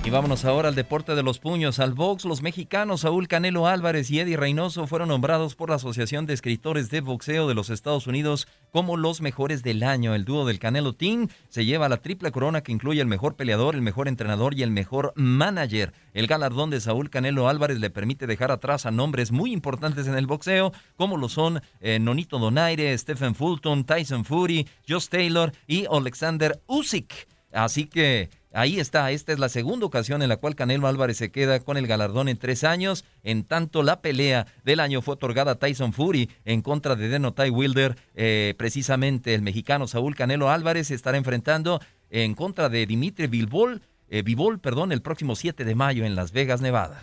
Y 0.04 0.10
vámonos 0.10 0.44
ahora 0.44 0.68
al 0.68 0.74
deporte 0.74 1.14
de 1.14 1.22
los 1.22 1.38
puños. 1.38 1.78
Al 1.78 1.94
box, 1.94 2.26
los 2.26 2.42
mexicanos 2.42 3.00
Saúl 3.00 3.26
Canelo 3.26 3.66
Álvarez 3.66 4.10
y 4.10 4.20
Eddie 4.20 4.36
Reynoso 4.36 4.86
fueron 4.86 5.08
nombrados 5.08 5.54
por 5.54 5.70
la 5.70 5.76
Asociación 5.76 6.26
de 6.26 6.34
Escritores 6.34 6.90
de 6.90 7.00
Boxeo 7.00 7.48
de 7.48 7.54
los 7.54 7.70
Estados 7.70 8.06
Unidos 8.06 8.46
como 8.70 8.98
los 8.98 9.22
mejores 9.22 9.62
del 9.62 9.82
año. 9.82 10.14
El 10.14 10.26
dúo 10.26 10.44
del 10.44 10.58
Canelo 10.58 10.92
Team 10.92 11.28
se 11.48 11.64
lleva 11.64 11.88
la 11.88 12.02
triple 12.02 12.32
corona 12.32 12.60
que 12.60 12.72
incluye 12.72 13.00
el 13.00 13.06
mejor 13.06 13.36
peleador, 13.36 13.74
el 13.74 13.80
mejor 13.80 14.06
entrenador 14.06 14.52
y 14.52 14.62
el 14.62 14.70
mejor 14.70 15.14
manager. 15.16 15.94
El 16.12 16.26
galardón 16.26 16.68
de 16.68 16.80
Saúl 16.80 17.08
Canelo 17.08 17.48
Álvarez 17.48 17.80
le 17.80 17.88
permite 17.88 18.26
dejar 18.26 18.50
atrás 18.50 18.84
a 18.84 18.90
nombres 18.90 19.32
muy 19.32 19.54
importantes 19.54 20.06
en 20.06 20.16
el 20.16 20.26
boxeo, 20.26 20.74
como 20.96 21.16
lo 21.16 21.30
son 21.30 21.62
eh, 21.80 21.98
Nonito 21.98 22.38
Donaire, 22.38 22.96
Stephen 22.98 23.34
Fulton, 23.34 23.84
Tyson 23.84 24.26
Fury, 24.26 24.68
Josh 24.86 25.08
Taylor 25.08 25.50
y 25.66 25.86
Alexander 25.90 26.60
Usyk. 26.66 27.26
Así 27.54 27.86
que 27.86 28.28
Ahí 28.56 28.78
está, 28.78 29.10
esta 29.10 29.32
es 29.32 29.40
la 29.40 29.48
segunda 29.48 29.84
ocasión 29.84 30.22
en 30.22 30.28
la 30.28 30.36
cual 30.36 30.54
Canelo 30.54 30.86
Álvarez 30.86 31.16
se 31.16 31.32
queda 31.32 31.58
con 31.58 31.76
el 31.76 31.88
galardón 31.88 32.28
en 32.28 32.36
tres 32.36 32.62
años. 32.62 33.04
En 33.24 33.42
tanto, 33.42 33.82
la 33.82 34.00
pelea 34.00 34.46
del 34.64 34.78
año 34.78 35.02
fue 35.02 35.14
otorgada 35.14 35.52
a 35.52 35.54
Tyson 35.56 35.92
Fury 35.92 36.30
en 36.44 36.62
contra 36.62 36.94
de 36.94 37.08
Denotai 37.08 37.50
Wilder. 37.50 37.96
Eh, 38.14 38.54
precisamente 38.56 39.34
el 39.34 39.42
mexicano 39.42 39.88
Saúl 39.88 40.14
Canelo 40.14 40.50
Álvarez 40.50 40.92
estará 40.92 41.18
enfrentando 41.18 41.80
en 42.10 42.34
contra 42.34 42.68
de 42.68 42.86
Dimitri 42.86 43.26
Bilbol, 43.26 43.82
eh, 44.08 44.22
perdón, 44.62 44.92
el 44.92 45.02
próximo 45.02 45.34
7 45.34 45.64
de 45.64 45.74
mayo 45.74 46.04
en 46.04 46.14
Las 46.14 46.30
Vegas, 46.30 46.60
Nevada. 46.60 47.02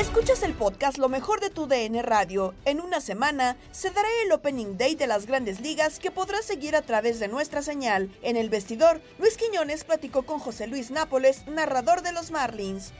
Escuchas 0.00 0.42
el 0.42 0.54
podcast 0.54 0.96
Lo 0.98 1.08
mejor 1.08 1.40
de 1.40 1.50
tu 1.50 1.66
DN 1.66 2.02
Radio. 2.02 2.54
En 2.64 2.80
una 2.80 3.00
semana 3.00 3.56
se 3.70 3.90
dará 3.90 4.08
el 4.24 4.32
Opening 4.32 4.78
Day 4.78 4.94
de 4.94 5.06
las 5.06 5.26
grandes 5.26 5.60
ligas 5.60 5.98
que 5.98 6.10
podrás 6.10 6.44
seguir 6.44 6.74
a 6.74 6.82
través 6.82 7.20
de 7.20 7.28
nuestra 7.28 7.62
señal. 7.62 8.10
En 8.22 8.36
el 8.36 8.48
vestidor, 8.48 9.00
Luis 9.18 9.36
Quiñones 9.36 9.84
platicó 9.84 10.22
con 10.22 10.38
José 10.38 10.66
Luis 10.66 10.90
Nápoles, 10.90 11.46
narrador 11.46 12.02
de 12.02 12.12
los 12.12 12.30
Marlins. 12.30 12.92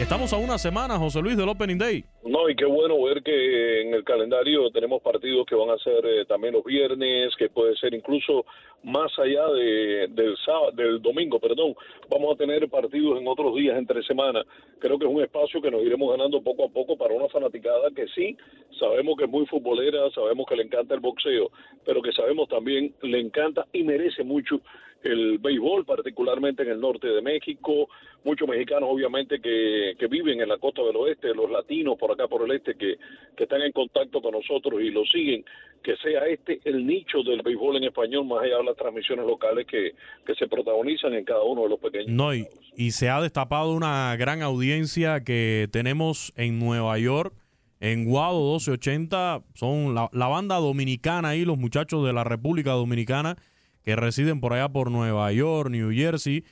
Estamos 0.00 0.32
a 0.32 0.38
una 0.38 0.58
semana, 0.58 0.98
José 0.98 1.22
Luis, 1.22 1.36
del 1.36 1.48
Opening 1.48 1.78
Day. 1.78 2.04
No, 2.26 2.50
y 2.50 2.56
qué 2.56 2.64
bueno 2.64 3.00
ver 3.00 3.22
que 3.22 3.82
en 3.82 3.94
el 3.94 4.02
calendario 4.02 4.68
tenemos 4.72 5.00
partidos 5.00 5.46
que 5.46 5.54
van 5.54 5.70
a 5.70 5.78
ser 5.78 6.04
eh, 6.04 6.24
también 6.26 6.52
los 6.52 6.64
viernes, 6.64 7.32
que 7.38 7.48
puede 7.48 7.76
ser 7.76 7.94
incluso 7.94 8.44
más 8.82 9.16
allá 9.20 9.46
de, 9.50 10.08
del 10.08 10.36
sábado, 10.44 10.72
del 10.72 11.00
domingo, 11.00 11.38
perdón. 11.38 11.76
Vamos 12.10 12.34
a 12.34 12.36
tener 12.36 12.68
partidos 12.68 13.20
en 13.20 13.28
otros 13.28 13.54
días 13.54 13.78
entre 13.78 14.02
semana. 14.02 14.42
Creo 14.80 14.98
que 14.98 15.06
es 15.06 15.12
un 15.12 15.22
espacio 15.22 15.62
que 15.62 15.70
nos 15.70 15.82
iremos 15.82 16.10
ganando 16.10 16.42
poco 16.42 16.64
a 16.64 16.68
poco 16.68 16.98
para 16.98 17.14
una 17.14 17.28
fanaticada 17.28 17.92
que 17.94 18.08
sí, 18.08 18.36
sabemos 18.80 19.16
que 19.16 19.24
es 19.24 19.30
muy 19.30 19.46
futbolera, 19.46 20.10
sabemos 20.10 20.44
que 20.48 20.56
le 20.56 20.64
encanta 20.64 20.94
el 20.94 21.00
boxeo, 21.00 21.52
pero 21.84 22.02
que 22.02 22.10
sabemos 22.10 22.48
también 22.48 22.92
le 23.02 23.20
encanta 23.20 23.64
y 23.72 23.84
merece 23.84 24.24
mucho 24.24 24.60
el 25.04 25.38
béisbol, 25.38 25.84
particularmente 25.84 26.62
en 26.62 26.70
el 26.70 26.80
norte 26.80 27.08
de 27.08 27.22
México, 27.22 27.88
muchos 28.24 28.48
mexicanos 28.48 28.88
obviamente 28.90 29.40
que, 29.40 29.94
que 29.98 30.06
viven 30.06 30.40
en 30.40 30.48
la 30.48 30.58
costa 30.58 30.82
del 30.82 30.96
oeste, 30.96 31.34
los 31.34 31.50
latinos 31.50 31.96
por 31.98 32.12
acá 32.12 32.26
por 32.26 32.42
el 32.42 32.56
este 32.56 32.74
que, 32.74 32.96
que 33.36 33.44
están 33.44 33.62
en 33.62 33.72
contacto 33.72 34.20
con 34.22 34.32
nosotros 34.32 34.80
y 34.80 34.90
lo 34.90 35.04
siguen, 35.04 35.44
que 35.82 35.96
sea 35.96 36.26
este 36.26 36.60
el 36.64 36.86
nicho 36.86 37.22
del 37.22 37.42
béisbol 37.42 37.76
en 37.76 37.84
español, 37.84 38.24
más 38.24 38.42
allá 38.42 38.58
de 38.58 38.64
las 38.64 38.76
transmisiones 38.76 39.26
locales 39.26 39.66
que, 39.66 39.92
que 40.26 40.34
se 40.34 40.48
protagonizan 40.48 41.14
en 41.14 41.24
cada 41.24 41.42
uno 41.42 41.64
de 41.64 41.68
los 41.68 41.78
pequeños. 41.78 42.08
No, 42.08 42.34
y, 42.34 42.46
y 42.76 42.92
se 42.92 43.10
ha 43.10 43.20
destapado 43.20 43.72
una 43.72 44.16
gran 44.16 44.42
audiencia 44.42 45.22
que 45.22 45.68
tenemos 45.70 46.32
en 46.36 46.58
Nueva 46.58 46.98
York. 46.98 47.34
En 47.80 48.06
Guado 48.06 48.38
1280 48.38 49.42
son 49.54 49.94
la, 49.94 50.08
la 50.12 50.28
banda 50.28 50.56
dominicana 50.56 51.30
ahí, 51.30 51.44
los 51.44 51.58
muchachos 51.58 52.06
de 52.06 52.14
la 52.14 52.24
República 52.24 52.70
Dominicana 52.70 53.36
que 53.84 53.96
residen 53.96 54.40
por 54.40 54.52
allá 54.52 54.68
por 54.68 54.90
Nueva 54.90 55.30
York, 55.32 55.70
New 55.70 55.90
Jersey. 55.92 56.44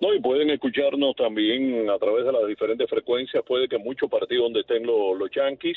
No, 0.00 0.14
y 0.14 0.20
pueden 0.20 0.50
escucharnos 0.50 1.16
también 1.16 1.90
a 1.90 1.98
través 1.98 2.24
de 2.24 2.32
las 2.32 2.46
diferentes 2.46 2.88
frecuencias. 2.88 3.42
Puede 3.44 3.68
que 3.68 3.78
muchos 3.78 4.08
partidos 4.08 4.44
donde 4.44 4.60
estén 4.60 4.86
los, 4.86 5.18
los 5.18 5.28
Yankees, 5.30 5.76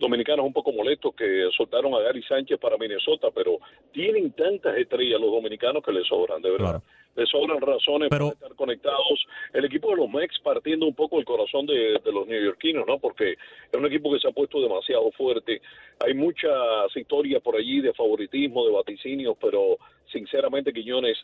dominicanos 0.00 0.46
un 0.46 0.54
poco 0.54 0.72
molestos 0.72 1.14
que 1.14 1.48
soltaron 1.54 1.92
a 1.94 2.00
Gary 2.00 2.22
Sánchez 2.22 2.58
para 2.58 2.78
Minnesota, 2.78 3.28
pero 3.34 3.58
tienen 3.92 4.32
tantas 4.32 4.76
estrellas 4.78 5.20
los 5.20 5.30
dominicanos 5.30 5.82
que 5.82 5.92
les 5.92 6.06
sobran, 6.06 6.40
de 6.40 6.50
verdad. 6.50 6.82
Les 7.18 7.28
sobran 7.28 7.60
razones 7.60 8.10
para 8.10 8.28
estar 8.28 8.54
conectados. 8.54 9.26
El 9.52 9.64
equipo 9.64 9.90
de 9.90 9.96
los 9.96 10.08
Mex 10.08 10.38
partiendo 10.38 10.86
un 10.86 10.94
poco 10.94 11.18
el 11.18 11.24
corazón 11.24 11.66
de, 11.66 11.98
de 12.04 12.12
los 12.12 12.28
neoyorquinos, 12.28 12.86
¿no? 12.86 13.00
Porque 13.00 13.32
es 13.32 13.74
un 13.74 13.86
equipo 13.86 14.12
que 14.12 14.20
se 14.20 14.28
ha 14.28 14.30
puesto 14.30 14.60
demasiado 14.60 15.10
fuerte. 15.10 15.60
Hay 15.98 16.14
muchas 16.14 16.94
historias 16.94 17.42
por 17.42 17.56
allí 17.56 17.80
de 17.80 17.92
favoritismo, 17.92 18.64
de 18.64 18.72
vaticinios, 18.72 19.36
pero 19.40 19.78
sinceramente, 20.12 20.72
Quiñones, 20.72 21.18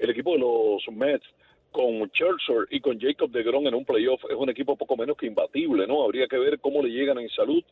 el 0.00 0.10
equipo 0.10 0.32
de 0.32 0.40
los 0.40 0.82
Mets 0.90 1.24
con 1.70 2.08
Scherzer 2.08 2.66
y 2.70 2.80
con 2.80 2.98
Jacob 2.98 3.30
de 3.30 3.44
Gron 3.44 3.68
en 3.68 3.74
un 3.74 3.84
playoff 3.84 4.24
es 4.28 4.36
un 4.36 4.50
equipo 4.50 4.74
poco 4.74 4.96
menos 4.96 5.16
que 5.16 5.26
imbatible, 5.26 5.86
¿no? 5.86 6.02
Habría 6.02 6.26
que 6.26 6.38
ver 6.38 6.58
cómo 6.58 6.82
le 6.82 6.88
llegan 6.88 7.18
en 7.18 7.28
salud 7.28 7.62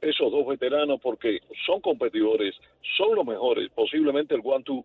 esos 0.00 0.30
dos 0.30 0.46
veteranos 0.46 1.00
porque 1.00 1.40
son 1.66 1.80
competidores, 1.80 2.54
son 2.96 3.16
los 3.16 3.26
mejores, 3.26 3.70
posiblemente 3.74 4.34
el 4.34 4.42
one-two 4.44 4.84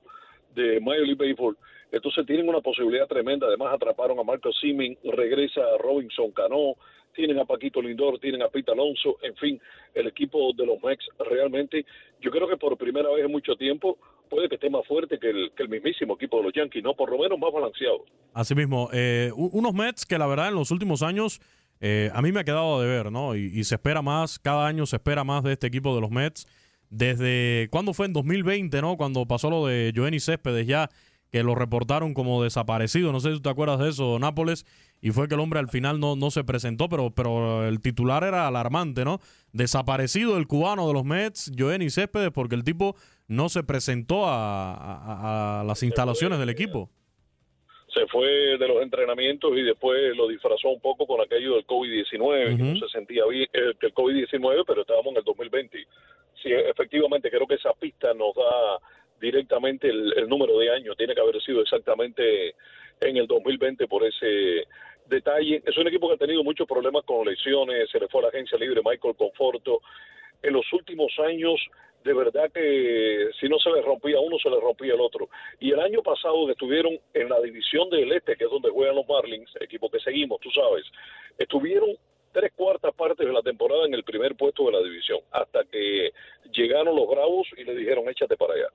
de 0.56 0.80
Major 0.80 1.06
League 1.06 1.16
Baseball. 1.16 1.58
Entonces 1.92 2.26
tienen 2.26 2.48
una 2.48 2.62
posibilidad 2.62 3.08
tremenda. 3.08 3.48
Además 3.48 3.74
atraparon 3.74 4.20
a 4.20 4.24
Marcos 4.24 4.58
Simming, 4.62 4.98
regresa 5.04 5.62
a 5.62 5.78
Robinson 5.78 6.32
Cano, 6.32 6.76
tienen 7.16 7.40
a 7.40 7.46
Paquito 7.46 7.82
Lindor, 7.82 8.20
tienen 8.20 8.42
a 8.42 8.50
Pete 8.50 8.72
Alonso, 8.72 9.18
en 9.22 9.36
fin, 9.36 9.60
el 9.94 10.08
equipo 10.08 10.54
de 10.54 10.66
los 10.66 10.82
Mex 10.82 11.06
realmente, 11.30 11.86
yo 12.22 12.32
creo 12.32 12.48
que 12.48 12.58
por 12.58 12.78
primera 12.78 13.10
vez 13.10 13.26
en 13.26 13.32
mucho 13.32 13.56
tiempo 13.56 13.98
puede 14.30 14.48
que 14.48 14.56
esté 14.56 14.70
más 14.70 14.86
fuerte 14.86 15.18
que 15.20 15.30
el, 15.30 15.70
mismísimo 15.70 16.14
equipo 16.14 16.38
de 16.38 16.44
los 16.44 16.54
Yankees, 16.54 16.84
no, 16.84 16.94
por 16.94 17.12
lo 17.12 17.18
menos 17.18 17.40
más 17.40 17.52
balanceado. 17.52 18.06
Asimismo, 18.34 18.90
eh, 18.94 19.32
unos 19.36 19.74
Mets 19.74 20.06
que 20.06 20.18
la 20.18 20.28
verdad 20.28 20.50
en 20.50 20.56
los 20.56 20.72
últimos 20.72 21.02
años 21.02 21.42
eh, 21.82 22.12
a 22.14 22.22
mí 22.22 22.32
me 22.32 22.42
ha 22.42 22.44
quedado 22.44 22.82
de 22.82 22.88
ver, 22.88 23.12
¿no? 23.12 23.36
Y, 23.36 23.46
y 23.54 23.64
se 23.64 23.76
espera 23.76 24.02
más, 24.02 24.38
cada 24.38 24.68
año 24.68 24.86
se 24.86 24.98
espera 24.98 25.24
más 25.24 25.44
de 25.44 25.54
este 25.54 25.68
equipo 25.68 25.96
de 25.96 26.02
los 26.02 26.12
Mets. 26.12 26.46
Desde, 26.90 27.68
¿cuándo 27.70 27.94
fue? 27.94 28.08
En 28.08 28.14
2020, 28.14 28.82
¿no? 28.82 28.98
Cuando 28.98 29.26
pasó 29.26 29.50
lo 29.50 29.68
de 29.68 29.94
Joenny 29.96 30.20
Céspedes 30.20 30.66
ya, 30.68 30.90
que 31.32 31.44
lo 31.44 31.54
reportaron 31.56 32.14
como 32.14 32.44
desaparecido. 32.44 33.12
No 33.12 33.20
sé 33.20 33.30
si 33.30 33.36
tú 33.36 33.42
te 33.44 33.50
acuerdas 33.50 33.80
de 33.80 33.90
eso, 33.90 34.18
Nápoles. 34.20 34.66
Y 35.02 35.12
fue 35.12 35.28
que 35.30 35.36
el 35.36 35.40
hombre 35.40 35.60
al 35.60 35.70
final 35.70 36.00
no, 36.00 36.16
no 36.16 36.30
se 36.32 36.44
presentó, 36.44 36.90
pero, 36.90 37.12
pero 37.12 37.66
el 37.68 37.80
titular 37.82 38.24
era 38.26 38.48
alarmante, 38.48 39.06
¿no? 39.06 39.20
Desaparecido 39.54 40.38
el 40.38 40.48
cubano 40.48 40.88
de 40.88 40.94
los 40.94 41.06
Mets, 41.06 41.52
Joenny 41.58 41.90
Céspedes, 41.90 42.32
porque 42.32 42.56
el 42.56 42.64
tipo 42.64 42.96
no 43.28 43.48
se 43.48 43.64
presentó 43.64 44.26
a, 44.26 44.74
a- 44.74 45.62
a 45.62 45.64
las 45.64 45.84
instalaciones 45.84 46.38
del 46.40 46.50
equipo. 46.50 46.90
se 47.94 48.06
fue 48.08 48.28
de 48.58 48.68
los 48.68 48.82
entrenamientos 48.84 49.52
y 49.58 49.62
después 49.64 50.16
lo 50.18 50.28
disfrazó 50.28 50.70
un 50.70 50.80
poco 50.82 51.08
con 51.08 51.22
aquello 51.22 51.56
del 51.56 51.66
COVID-19, 51.66 52.58
que 52.58 52.64
no 52.64 52.76
se 52.80 52.88
sentía 52.90 53.26
bien, 53.26 53.48
eh, 53.54 53.74
que 53.80 53.88
el 53.88 53.94
COVID-19, 53.94 54.64
pero 54.68 54.82
estábamos 54.82 55.12
en 55.14 55.18
el 55.18 55.24
2020. 55.24 55.78
Sí, 56.44 56.50
efectivamente, 56.52 57.30
creo 57.30 57.48
que 57.48 57.56
esa 57.56 57.74
pista 57.74 58.14
nos 58.14 58.36
da 58.36 58.78
directamente 59.20 59.90
el, 59.90 60.28
número 60.28 60.58
de 60.58 60.72
años, 60.72 60.98
tiene 60.98 61.14
que 61.14 61.22
haber 61.22 61.42
sido 61.42 61.62
exactamente 61.62 62.56
en 63.02 63.18
el 63.18 63.28
2020 63.28 63.88
por 63.88 64.04
ese 64.04 64.66
detalle. 65.08 65.62
Es 65.66 65.78
un 65.78 65.88
equipo 65.88 66.08
que 66.08 66.16
ha 66.16 66.18
tenido 66.18 66.44
muchos 66.44 66.68
problemas 66.68 67.04
con 67.06 67.26
lesiones, 67.28 67.90
se 67.90 68.00
le 68.00 68.08
fue 68.08 68.22
a 68.22 68.24
la 68.24 68.30
agencia 68.30 68.58
libre 68.58 68.82
Michael 68.84 69.16
Conforto. 69.16 69.82
En 70.42 70.54
los 70.54 70.72
últimos 70.72 71.12
años, 71.20 71.60
de 72.04 72.14
verdad 72.14 72.50
que 72.54 73.30
si 73.40 73.50
no 73.50 73.60
se 73.60 73.70
le 73.72 73.82
rompía 73.82 74.20
uno, 74.20 74.38
se 74.42 74.50
le 74.50 74.60
rompía 74.60 74.94
el 74.94 75.02
otro. 75.02 75.30
Y 75.60 75.72
el 75.72 75.80
año 75.80 76.02
pasado 76.02 76.46
que 76.46 76.54
estuvieron 76.54 76.98
en 77.14 77.30
la 77.30 77.40
división 77.42 77.90
del 77.90 78.12
Este, 78.14 78.36
que 78.36 78.46
es 78.46 78.50
donde 78.50 78.70
juegan 78.70 78.96
los 78.96 79.08
Marlins, 79.08 79.52
equipo 79.60 79.90
que 79.90 80.00
seguimos, 80.00 80.40
tú 80.40 80.50
sabes, 80.52 80.86
estuvieron 81.38 81.98
tres 82.32 82.52
cuartas 82.56 82.94
partes 82.94 83.26
de 83.26 83.34
la 83.34 83.42
temporada 83.42 83.86
en 83.86 83.94
el 83.94 84.04
primer 84.04 84.36
puesto 84.36 84.66
de 84.66 84.72
la 84.74 84.84
división, 84.84 85.20
hasta 85.32 85.64
que 85.66 86.12
llegaron 86.52 86.96
los 86.96 87.10
Bravos 87.10 87.48
y 87.58 87.64
le 87.64 87.76
dijeron 87.76 88.08
échate 88.10 88.38
para 88.38 88.54
allá. 88.54 88.68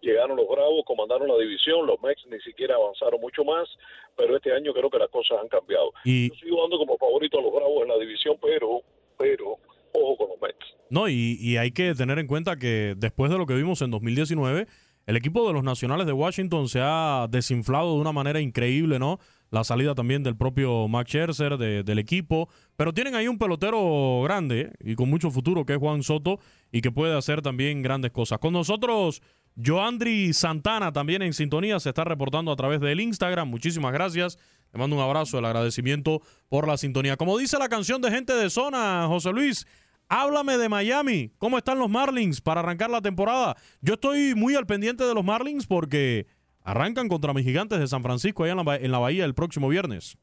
Llegaron 0.00 0.36
los 0.36 0.46
Bravos, 0.48 0.82
comandaron 0.86 1.26
la 1.28 1.36
división, 1.38 1.86
los 1.86 2.00
Mex 2.02 2.22
ni 2.30 2.38
siquiera 2.40 2.76
avanzaron 2.76 3.20
mucho 3.20 3.44
más, 3.44 3.68
pero 4.16 4.36
este 4.36 4.52
año 4.52 4.72
creo 4.72 4.88
que 4.90 4.98
las 4.98 5.08
cosas 5.10 5.38
han 5.42 5.48
cambiado. 5.48 5.92
Y, 6.04 6.28
Yo 6.30 6.34
sigo 6.36 6.60
dando 6.62 6.78
como 6.78 6.96
favorito 6.98 7.38
a 7.38 7.42
los 7.42 7.52
Bravos 7.52 7.82
en 7.82 7.88
la 7.88 7.98
división, 7.98 8.36
pero, 8.40 8.82
pero, 9.18 9.56
ojo 9.92 10.16
con 10.16 10.28
los 10.30 10.40
Mets. 10.40 10.66
No, 10.90 11.08
y, 11.08 11.36
y 11.40 11.56
hay 11.56 11.72
que 11.72 11.94
tener 11.94 12.18
en 12.18 12.26
cuenta 12.26 12.56
que 12.56 12.94
después 12.96 13.30
de 13.30 13.38
lo 13.38 13.46
que 13.46 13.54
vimos 13.54 13.82
en 13.82 13.90
2019, 13.90 14.66
el 15.06 15.16
equipo 15.16 15.46
de 15.46 15.54
los 15.54 15.64
Nacionales 15.64 16.06
de 16.06 16.12
Washington 16.12 16.68
se 16.68 16.80
ha 16.82 17.26
desinflado 17.30 17.94
de 17.94 18.00
una 18.00 18.12
manera 18.12 18.40
increíble, 18.40 18.98
¿no? 18.98 19.18
La 19.50 19.64
salida 19.64 19.94
también 19.94 20.22
del 20.22 20.36
propio 20.36 20.86
Max 20.88 21.08
Scherzer, 21.10 21.56
de- 21.56 21.82
del 21.82 21.98
equipo. 21.98 22.50
Pero 22.76 22.92
tienen 22.92 23.14
ahí 23.14 23.26
un 23.28 23.38
pelotero 23.38 24.20
grande 24.22 24.72
y 24.80 24.94
con 24.94 25.08
mucho 25.08 25.30
futuro, 25.30 25.64
que 25.64 25.72
es 25.72 25.78
Juan 25.78 26.02
Soto, 26.02 26.38
y 26.70 26.82
que 26.82 26.90
puede 26.90 27.16
hacer 27.16 27.40
también 27.40 27.80
grandes 27.80 28.10
cosas. 28.10 28.38
Con 28.38 28.52
nosotros, 28.52 29.22
Joandri 29.62 30.32
Santana, 30.32 30.92
también 30.92 31.22
en 31.22 31.32
sintonía, 31.32 31.80
se 31.80 31.88
está 31.88 32.04
reportando 32.04 32.52
a 32.52 32.56
través 32.56 32.80
del 32.80 33.00
Instagram. 33.00 33.48
Muchísimas 33.48 33.92
gracias. 33.92 34.38
Le 34.72 34.78
mando 34.78 34.96
un 34.96 35.02
abrazo, 35.02 35.38
el 35.38 35.44
agradecimiento 35.44 36.22
por 36.48 36.68
la 36.68 36.76
sintonía. 36.76 37.16
Como 37.16 37.36
dice 37.38 37.58
la 37.58 37.68
canción 37.68 38.00
de 38.02 38.10
gente 38.10 38.34
de 38.34 38.50
zona, 38.50 39.06
José 39.08 39.32
Luis, 39.32 39.66
Háblame 40.08 40.56
de 40.56 40.70
Miami. 40.70 41.32
¿Cómo 41.36 41.58
están 41.58 41.78
los 41.78 41.90
Marlins 41.90 42.40
para 42.40 42.60
arrancar 42.60 42.88
la 42.88 43.02
temporada? 43.02 43.56
Yo 43.82 43.94
estoy 43.94 44.34
muy 44.34 44.54
al 44.54 44.66
pendiente 44.66 45.04
de 45.04 45.14
los 45.14 45.22
Marlins 45.22 45.66
porque 45.66 46.26
arrancan 46.62 47.08
contra 47.08 47.34
mis 47.34 47.44
gigantes 47.44 47.78
de 47.78 47.86
San 47.86 48.02
Francisco 48.02 48.44
allá 48.44 48.52
en 48.52 48.64
la, 48.64 48.76
en 48.76 48.90
la 48.90 48.98
bahía 48.98 49.26
el 49.26 49.34
próximo 49.34 49.68
viernes. 49.68 50.16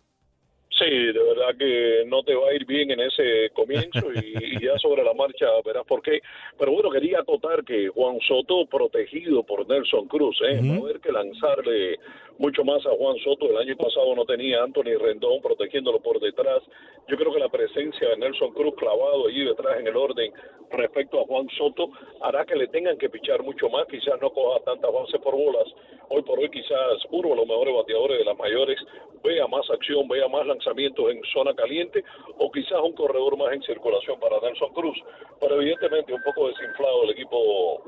Sí, 0.78 0.89
de 0.89 1.13
verdad 1.13 1.56
que 1.58 2.04
no 2.08 2.21
te 2.23 2.36
va 2.36 2.49
a 2.49 2.54
ir 2.54 2.65
bien 2.65 2.91
en 2.91 2.99
ese 2.99 3.49
comienzo 3.54 4.12
y, 4.13 4.34
y 4.58 4.65
ya 4.65 4.78
sobre 4.78 5.04
la 5.04 5.13
marcha 5.13 5.45
verás 5.63 5.86
por 5.86 6.01
qué. 6.01 6.19
Pero 6.58 6.71
bueno, 6.73 6.89
quería 6.89 7.19
acotar 7.19 7.63
que 7.63 7.88
Juan 7.88 8.19
Soto, 8.28 8.65
protegido 8.65 9.43
por 9.43 9.67
Nelson 9.67 10.08
Cruz, 10.08 10.38
¿eh? 10.41 10.60
va 10.62 10.75
a 10.75 10.78
haber 10.80 10.99
que 10.99 11.12
lanzarle 11.13 11.97
mucho 12.38 12.63
más 12.65 12.86
a 12.86 12.89
Juan 12.89 13.15
Soto. 13.23 13.49
El 13.49 13.58
año 13.58 13.78
pasado 13.78 14.13
no 14.15 14.25
tenía 14.25 14.63
Anthony 14.63 14.97
Rendón 14.99 15.41
protegiéndolo 15.41 15.99
por 15.99 16.19
detrás. 16.19 16.62
Yo 17.08 17.15
creo 17.15 17.34
que 17.34 17.39
la 17.39 17.49
presencia 17.49 18.10
de 18.10 18.17
Nelson 18.17 18.54
Cruz 18.54 18.75
clavado 18.75 19.28
allí 19.28 19.45
detrás 19.45 19.80
en 19.80 19.88
el 19.88 19.95
orden 19.95 20.34
respecto 20.71 21.21
a 21.21 21.25
Juan 21.25 21.47
Soto 21.58 21.89
hará 22.21 22.45
que 22.45 22.56
le 22.56 22.67
tengan 22.67 22.97
que 22.97 23.10
pichar 23.10 23.43
mucho 23.43 23.69
más. 23.69 23.86
Quizás 23.88 24.19
no 24.21 24.30
coja 24.32 24.60
tantas 24.65 24.91
bases 24.91 25.21
por 25.21 25.36
bolas. 25.36 25.67
Hoy 26.10 26.21
por 26.23 26.39
hoy 26.39 26.49
quizás 26.49 27.06
uno 27.12 27.30
de 27.30 27.36
los 27.38 27.47
mejores 27.47 27.75
bateadores 27.75 28.19
de 28.19 28.25
las 28.25 28.38
mayores 28.38 28.78
vea 29.23 29.47
más 29.47 29.69
acción, 29.69 30.08
vea 30.08 30.28
más 30.28 30.45
lanzamientos 30.56 31.12
en 31.12 31.22
zona 31.34 31.54
caliente 31.54 32.04
o 32.38 32.52
quizás 32.52 32.80
un 32.82 32.94
corredor 32.94 33.38
más 33.38 33.54
en 33.54 33.62
circulación 33.63 34.20
para 34.20 34.39
Nelson 34.39 34.74
Cruz. 34.74 34.98
Pero 35.39 35.56
evidentemente 35.62 36.13
un 36.13 36.24
poco 36.24 36.48
desinflado 36.48 37.04
el 37.04 37.12
equipo 37.12 37.84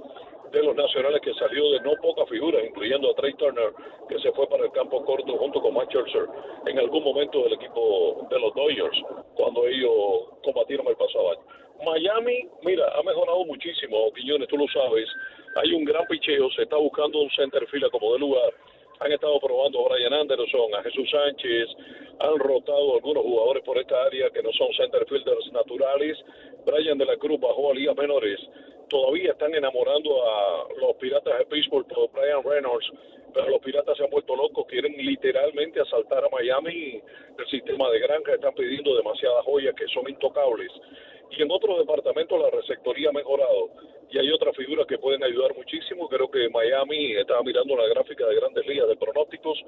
de 0.52 0.64
los 0.64 0.76
nacionales 0.76 1.22
que 1.22 1.34
salió 1.34 1.72
de 1.72 1.82
no 1.82 1.92
pocas 2.02 2.28
figuras, 2.30 2.64
incluyendo 2.66 3.12
a 3.12 3.16
Trey 3.16 3.34
Turner, 3.34 3.74
que 4.08 4.20
se 4.20 4.32
fue 4.32 4.48
para 4.48 4.64
el 4.64 4.72
campo 4.72 5.04
corto 5.04 5.38
junto 5.38 5.62
con 5.62 5.74
Matt 5.74 5.90
Scherzer 5.90 6.28
en 6.66 6.80
algún 6.80 7.04
momento 7.04 7.44
del 7.44 7.54
equipo 7.54 8.26
de 8.30 8.40
los 8.40 8.54
Dodgers, 8.54 8.98
cuando 9.36 9.68
ellos 9.68 9.92
combatieron 10.44 10.88
el 10.88 10.96
pasado 10.96 11.32
año. 11.32 11.42
Miami, 11.86 12.48
mira, 12.64 12.88
ha 12.98 13.04
mejorado 13.04 13.46
muchísimo, 13.46 14.12
Quiñones, 14.14 14.48
tú 14.48 14.58
lo 14.58 14.68
sabes. 14.68 15.08
Hay 15.56 15.74
un 15.74 15.86
gran 15.86 16.06
picheo, 16.08 16.50
se 16.52 16.64
está 16.64 16.78
buscando 16.78 17.20
un 17.20 17.30
center 17.32 17.68
field 17.68 17.92
como 17.92 18.14
de 18.14 18.20
lugar. 18.20 18.52
Han 19.00 19.12
estado 19.12 19.40
probando 19.40 19.86
a 19.86 19.90
Brian 19.90 20.14
Anderson, 20.14 20.74
a 20.74 20.84
Jesús 20.84 21.10
Sánchez, 21.12 21.70
han 22.20 22.40
rotado 22.40 22.96
algunos 22.96 23.24
jugadores 23.24 23.64
por 23.64 23.78
esta 23.78 24.04
área 24.04 24.30
que 24.32 24.42
no 24.42 24.52
son 24.54 24.74
center 24.74 25.06
fielders 25.08 25.52
naturales. 25.52 26.18
Brian 26.66 26.98
de 26.98 27.06
la 27.06 27.18
Cruz 27.18 27.40
bajó 27.40 27.72
a 27.72 27.76
ligas 27.76 27.96
menores. 27.96 28.40
Todavía 28.90 29.32
están 29.32 29.54
enamorando 29.54 30.10
a 30.24 30.68
los 30.80 30.96
piratas 30.96 31.38
de 31.38 31.46
Pittsburgh 31.46 31.88
por 31.88 32.10
Brian 32.12 32.44
Reynolds, 32.44 32.90
pero 33.34 33.50
los 33.50 33.60
piratas 33.60 33.96
se 33.98 34.04
han 34.04 34.10
vuelto 34.10 34.36
locos, 34.36 34.66
quieren 34.68 34.94
literalmente 34.98 35.82
asaltar 35.82 36.24
a 36.24 36.30
Miami. 36.30 37.02
El 37.38 37.48
sistema 37.52 37.90
de 37.92 38.00
granja 38.00 38.34
están 38.34 38.56
pidiendo 38.56 38.96
demasiadas 38.96 39.44
joyas 39.46 39.76
que 39.76 39.88
son 39.90 40.10
intocables. 40.10 40.72
Y 41.38 41.42
en 41.44 41.52
otros 41.52 41.78
departamentos 41.80 42.40
la 42.40 42.50
receptoría 42.50 43.10
ha 43.10 43.14
mejorado 43.14 43.70
y 44.10 44.18
hay 44.18 44.32
otras 44.32 44.56
figuras 44.56 44.88
que 44.88 44.98
pueden 44.98 45.24
ayudar 45.24 45.54
muchísimo. 45.56 46.08
Creo 46.08 46.30
que 46.32 46.50
Miami 46.50 47.14
estaba 47.14 47.44
mirando 47.44 47.76
la 47.76 47.88
gráfica 47.88 48.26
de 48.26 48.36
grandes 48.36 48.66
ligas 48.66 48.88
de 48.88 48.96
pronósticos, 48.96 49.60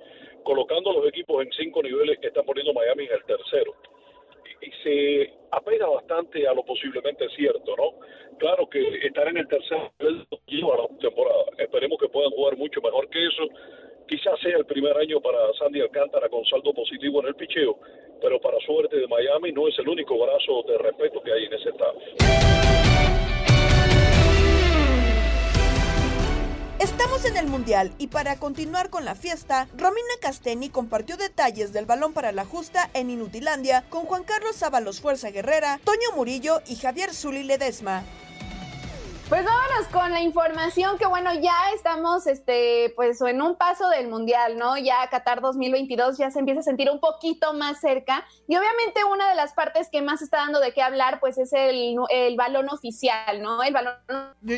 colocando 0.44 0.94
los 0.94 1.08
equipos 1.08 1.44
en 1.44 1.52
cinco 1.52 1.84
niveles 1.84 2.20
están 2.30 2.46
poniendo 2.46 2.74
Miami 2.74 3.06
en 3.06 3.14
el 3.14 3.24
tercero. 3.26 3.76
Y, 4.62 4.70
se 4.84 5.34
apega 5.52 5.88
bastante 5.88 6.48
a 6.48 6.54
lo 6.54 6.64
posiblemente 6.64 7.28
cierto, 7.36 7.76
¿no? 7.76 8.00
Claro 8.38 8.70
que 8.70 8.80
estar 9.06 9.28
en 9.28 9.38
el 9.38 9.48
tercer 9.48 9.92
nivel 10.00 10.26
lleva 10.48 10.78
la 10.78 10.88
temporada. 11.00 11.46
Esperemos 11.58 12.00
que 12.00 12.08
puedan 12.08 12.32
jugar 12.32 12.56
mucho 12.58 12.82
mejor 12.82 13.10
que 13.10 13.26
eso. 13.26 13.44
Quizás 14.08 14.40
sea 14.42 14.58
el 14.58 14.66
primer 14.66 14.98
año 14.98 15.22
para 15.22 15.38
Sandy 15.60 15.82
Alcántara 15.82 16.30
con 16.30 16.46
saldo 16.46 16.74
positivo 16.74 17.22
en 17.22 17.28
el 17.28 17.36
picheo, 17.36 17.78
pero 18.22 18.40
para 18.40 18.60
suerte 18.60 18.98
de 18.98 19.08
Miami 19.08 19.52
no 19.52 19.68
es 19.68 19.78
el 19.80 19.88
único 19.88 20.18
brazo 20.18 20.64
de 20.68 20.78
respeto 20.78 21.22
que 21.22 21.32
hay 21.32 21.46
en 21.46 21.54
ese 21.54 21.70
estado. 21.70 23.29
Estamos 26.80 27.26
en 27.26 27.36
el 27.36 27.48
Mundial 27.48 27.94
y 27.98 28.08
para 28.08 28.38
continuar 28.38 28.90
con 28.90 29.04
la 29.04 29.14
fiesta, 29.14 29.68
Romina 29.78 30.14
Casteni 30.22 30.70
compartió 30.70 31.18
detalles 31.18 31.74
del 31.74 31.86
balón 31.86 32.14
para 32.14 32.32
la 32.32 32.46
justa 32.46 32.90
en 32.94 33.10
Inutilandia 33.10 33.84
con 33.90 34.06
Juan 34.06 34.24
Carlos 34.24 34.64
Ábalos 34.64 35.02
Fuerza 35.02 35.30
Guerrera, 35.30 35.82
Toño 35.84 36.16
Murillo 36.16 36.62
y 36.66 36.78
Javier 36.78 37.14
Zuli 37.14 37.44
Ledesma. 37.44 38.06
Pues 39.30 39.46
vámonos 39.46 39.88
con 39.92 40.12
la 40.12 40.22
información 40.22 40.98
que 40.98 41.06
bueno, 41.06 41.32
ya 41.36 41.54
estamos 41.76 42.26
este 42.26 42.92
pues 42.96 43.22
en 43.22 43.44
un 43.44 43.56
paso 43.56 43.88
del 43.90 44.08
Mundial, 44.08 44.58
¿no? 44.58 44.76
Ya 44.76 45.08
Qatar 45.08 45.40
2022 45.40 46.18
ya 46.18 46.32
se 46.32 46.40
empieza 46.40 46.62
a 46.62 46.64
sentir 46.64 46.90
un 46.90 47.00
poquito 47.00 47.54
más 47.54 47.80
cerca 47.80 48.26
y 48.48 48.56
obviamente 48.58 49.04
una 49.04 49.30
de 49.30 49.36
las 49.36 49.54
partes 49.54 49.88
que 49.92 50.02
más 50.02 50.24
está 50.24 50.38
dando 50.38 50.60
de 50.60 50.74
qué 50.74 50.82
hablar 50.82 51.20
pues 51.20 51.38
es 51.38 51.54
el, 51.54 51.96
el 52.10 52.36
balón 52.38 52.70
oficial, 52.70 53.40
¿no? 53.44 53.62
El 53.62 53.72
balón 53.72 53.94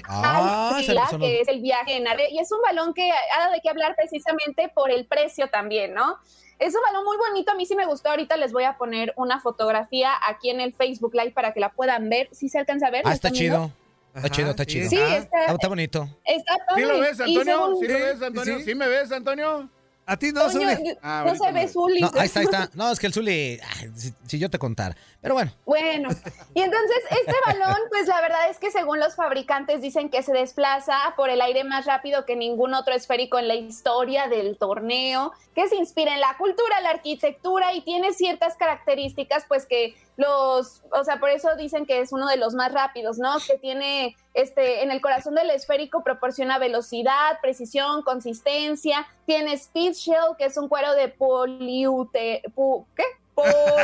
Ah, 0.08 0.80
que 1.20 1.42
es 1.42 1.50
el 1.50 1.60
viaje 1.60 1.98
en 1.98 2.08
ave 2.08 2.30
y 2.32 2.40
es 2.40 2.50
un 2.54 2.62
balón 2.62 2.94
que 2.94 3.12
ha 3.12 3.40
dado 3.40 3.52
de 3.52 3.60
qué 3.60 3.70
hablar 3.70 3.94
precisamente 3.98 4.72
por 4.74 4.90
el 4.90 5.06
precio 5.06 5.50
también, 5.50 5.94
¿no? 5.94 6.16
Es 6.60 6.74
un 6.76 6.82
balón 6.82 7.04
muy 7.04 7.18
bonito, 7.18 7.52
a 7.52 7.56
mí 7.56 7.66
sí 7.66 7.76
me 7.76 7.88
gustó. 7.88 8.12
Ahorita 8.12 8.38
les 8.38 8.54
voy 8.54 8.64
a 8.64 8.78
poner 8.78 9.14
una 9.18 9.42
fotografía 9.42 10.12
aquí 10.26 10.50
en 10.50 10.62
el 10.62 10.74
Facebook 10.74 11.14
Live 11.14 11.32
para 11.32 11.54
que 11.54 11.60
la 11.60 11.74
puedan 11.74 12.08
ver. 12.08 12.30
¿Sí 12.32 12.50
se 12.50 12.60
alcanza 12.60 12.88
a 12.88 12.92
ver? 12.92 13.02
Ah, 13.04 13.10
¿Lo 13.10 13.16
está 13.16 13.32
chido. 13.32 13.72
Está 14.14 14.30
chido, 14.30 14.50
está 14.52 14.66
chido. 14.66 14.90
Sí, 14.90 14.98
está- 14.98 15.46
está 15.54 15.68
bonito. 15.68 16.08
Está 16.26 16.54
¿Sí 16.76 16.82
lo 16.82 17.00
ves, 17.00 17.20
Antonio? 17.20 17.44
según- 17.44 17.80
¿Sí 17.80 17.88
lo 17.88 18.00
ves, 18.00 18.22
Antonio? 18.22 18.60
¿Sí 18.60 18.76
me 18.76 18.88
ves, 18.88 19.12
Antonio? 19.12 19.70
A 20.04 20.18
ti 20.18 20.32
no, 20.34 20.50
Zuli. 20.50 20.66
no- 20.66 20.98
Ah, 21.02 21.24
no 21.26 21.36
se 21.36 21.52
ve 21.54 21.68
Zuli. 21.70 22.02
No, 22.02 22.12
ahí 22.16 22.26
está, 22.26 22.40
ahí 22.42 22.46
está. 22.46 22.70
No, 22.74 22.92
es 22.92 23.00
que 23.00 23.08
el 23.08 23.14
Zuli, 23.14 23.60
si, 23.96 24.12
si 24.28 24.40
yo 24.40 24.50
te 24.50 24.58
contara. 24.60 24.98
Pero 25.22 25.36
bueno. 25.36 25.52
Bueno, 25.64 26.10
y 26.54 26.62
entonces 26.62 26.98
este 27.12 27.34
balón, 27.46 27.78
pues 27.90 28.08
la 28.08 28.20
verdad 28.20 28.50
es 28.50 28.58
que 28.58 28.72
según 28.72 29.00
los 29.00 29.16
fabricantes 29.16 29.80
dicen 29.80 30.10
que 30.10 30.24
se 30.24 30.34
desplaza 30.34 30.98
por 31.16 31.30
el 31.30 31.40
aire 31.40 31.64
más 31.64 31.86
rápido 31.86 32.26
que 32.26 32.36
ningún 32.36 32.74
otro 32.74 32.94
esférico 32.94 33.40
en 33.40 33.48
la 33.48 33.56
historia 33.56 34.28
del 34.28 34.58
torneo, 34.58 35.32
que 35.56 35.70
se 35.70 35.76
inspira 35.78 36.14
en 36.16 36.20
la 36.20 36.36
cultura, 36.38 36.82
la 36.82 36.90
arquitectura 36.90 37.74
y 37.74 37.82
tiene 37.82 38.12
ciertas 38.12 38.56
características, 38.58 39.46
pues 39.48 39.66
que 39.66 39.96
los, 40.18 40.82
o 40.92 41.04
sea, 41.04 41.20
por 41.20 41.30
eso 41.30 41.56
dicen 41.56 41.86
que 41.86 42.00
es 42.02 42.12
uno 42.12 42.28
de 42.28 42.38
los 42.38 42.54
más 42.54 42.72
rápidos, 42.72 43.18
¿no? 43.18 43.38
Que 43.48 43.58
tiene, 43.58 44.16
este, 44.34 44.84
en 44.84 44.92
el 44.92 45.02
corazón 45.02 45.36
del 45.36 45.50
esférico 45.50 46.04
proporciona 46.04 46.60
velocidad, 46.60 47.40
precisión, 47.42 48.02
consistencia, 48.04 49.08
tiene 49.26 49.54
speed 49.54 49.94
shell, 49.94 50.36
que 50.38 50.46
es 50.46 50.58
un 50.58 50.68
cuero 50.68 50.94
de 50.94 51.08
poliute, 51.08 52.44
pu- 52.56 52.86
¿qué? 52.96 53.04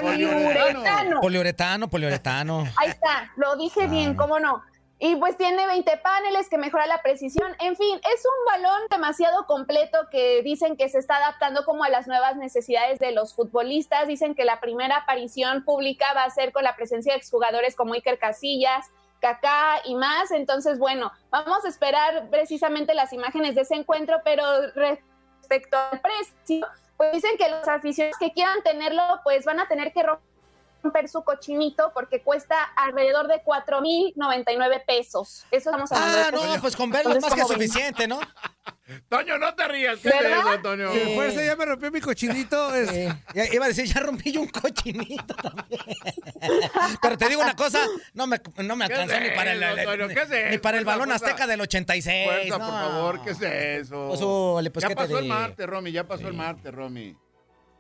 Poliuretano. 0.02 1.22
Poliuretano, 1.22 1.88
poliuretano. 1.88 2.66
Ahí 2.78 2.90
está, 2.90 3.32
lo 3.38 3.56
dije 3.56 3.88
bien, 3.88 4.16
cómo 4.16 4.40
no. 4.40 4.62
Y 5.00 5.16
pues 5.18 5.38
tiene 5.38 5.68
20 5.68 5.98
paneles 5.98 6.50
que 6.50 6.58
mejora 6.58 6.88
la 6.88 7.04
precisión. 7.04 7.56
En 7.60 7.76
fin, 7.76 8.00
es 8.14 8.26
un 8.26 8.46
balón 8.46 8.82
demasiado 8.90 9.46
completo 9.46 10.00
que 10.10 10.42
dicen 10.42 10.76
que 10.76 10.90
se 10.90 10.98
está 10.98 11.18
adaptando 11.18 11.66
como 11.66 11.84
a 11.84 11.90
las 11.90 12.08
nuevas 12.08 12.36
necesidades 12.36 12.98
de 12.98 13.12
los 13.12 13.36
futbolistas. 13.36 14.08
Dicen 14.08 14.34
que 14.34 14.44
la 14.44 14.60
primera 14.60 14.98
aparición 14.98 15.64
pública 15.64 16.14
va 16.16 16.24
a 16.24 16.30
ser 16.32 16.52
con 16.52 16.64
la 16.64 16.76
presencia 16.76 17.14
de 17.14 17.20
exjugadores 17.20 17.76
como 17.76 17.94
Iker 17.94 18.18
Casillas, 18.18 18.88
Kaká 19.22 19.82
y 19.86 19.94
más. 19.94 20.32
Entonces, 20.32 20.80
bueno, 20.80 21.12
vamos 21.30 21.64
a 21.64 21.68
esperar 21.68 22.30
precisamente 22.32 22.96
las 22.96 23.14
imágenes 23.14 23.54
de 23.54 23.62
ese 23.62 23.76
encuentro, 23.76 24.22
pero 24.26 24.44
respecto 24.74 25.78
al 25.78 26.02
precio, 26.02 26.68
pues 26.98 27.12
dicen 27.12 27.38
que 27.38 27.50
los 27.50 27.68
aficionados 27.68 28.18
que 28.18 28.32
quieran 28.32 28.64
tenerlo, 28.64 29.04
pues 29.24 29.46
van 29.46 29.60
a 29.60 29.68
tener 29.68 29.94
que 29.94 30.02
romper 30.02 30.27
su 31.08 31.24
cochinito 31.24 31.92
porque 31.94 32.22
cuesta 32.22 32.62
alrededor 32.76 33.28
de 33.28 33.44
4.099 33.44 34.86
pesos. 34.86 35.46
Eso 35.52 35.70
estamos 35.70 35.92
hablando. 35.92 36.42
Ah, 36.42 36.48
de 36.48 36.56
no, 36.56 36.62
pues 36.62 36.76
con 36.76 36.90
verlo 36.90 37.14
es 37.14 37.22
más 37.22 37.34
que 37.34 37.44
suficiente, 37.44 38.08
¿no? 38.08 38.20
Toño, 39.10 39.38
no 39.38 39.54
te 39.54 39.68
rías. 39.68 40.00
¿Qué. 40.00 40.10
Sí. 40.12 41.16
Fuerza, 41.16 41.44
ya 41.44 41.56
me 41.56 41.66
rompió 41.66 41.92
mi 41.92 42.00
cochinito. 42.00 42.72
Ya 43.34 43.46
iba 43.52 43.66
a 43.66 43.68
decir, 43.68 43.86
ya 43.86 44.00
rompí 44.00 44.32
yo 44.32 44.42
un 44.42 44.48
cochinito 44.48 45.34
también. 45.36 45.82
Pero 47.02 47.18
te 47.18 47.30
digo 47.30 47.42
una 47.42 47.56
cosa, 47.56 47.86
no 48.14 48.28
me, 48.28 48.40
no 48.64 48.76
me 48.76 48.88
¿Qué 48.88 48.94
alcanzó 48.94 49.16
es 49.16 49.30
ni 49.30 49.36
para 49.36 49.52
el, 49.52 49.64
eso, 49.64 49.92
Antonio? 49.92 50.08
¿Qué 50.08 50.22
es 50.22 50.52
ni 50.52 50.58
para 50.58 50.78
el 50.78 50.86
balón 50.86 51.08
fuerza. 51.10 51.26
azteca 51.26 51.48
del 51.48 51.62
86. 51.62 52.26
Fuerza, 52.26 52.58
no. 52.58 52.66
por 52.66 52.74
favor, 52.74 53.24
¿qué 53.24 53.30
es 53.32 53.42
eso? 53.42 54.08
Pues, 54.08 54.22
ole, 54.22 54.72
pues, 54.72 54.84
ya 54.84 54.88
¿qué 54.88 54.96
te 54.96 55.02
pasó 55.02 55.20
el 55.20 55.26
martes, 55.26 55.68
Romy, 55.68 55.92
ya 55.92 56.08
pasó 56.08 56.28
el 56.28 56.34
martes, 56.34 56.74
Romy. 56.74 57.18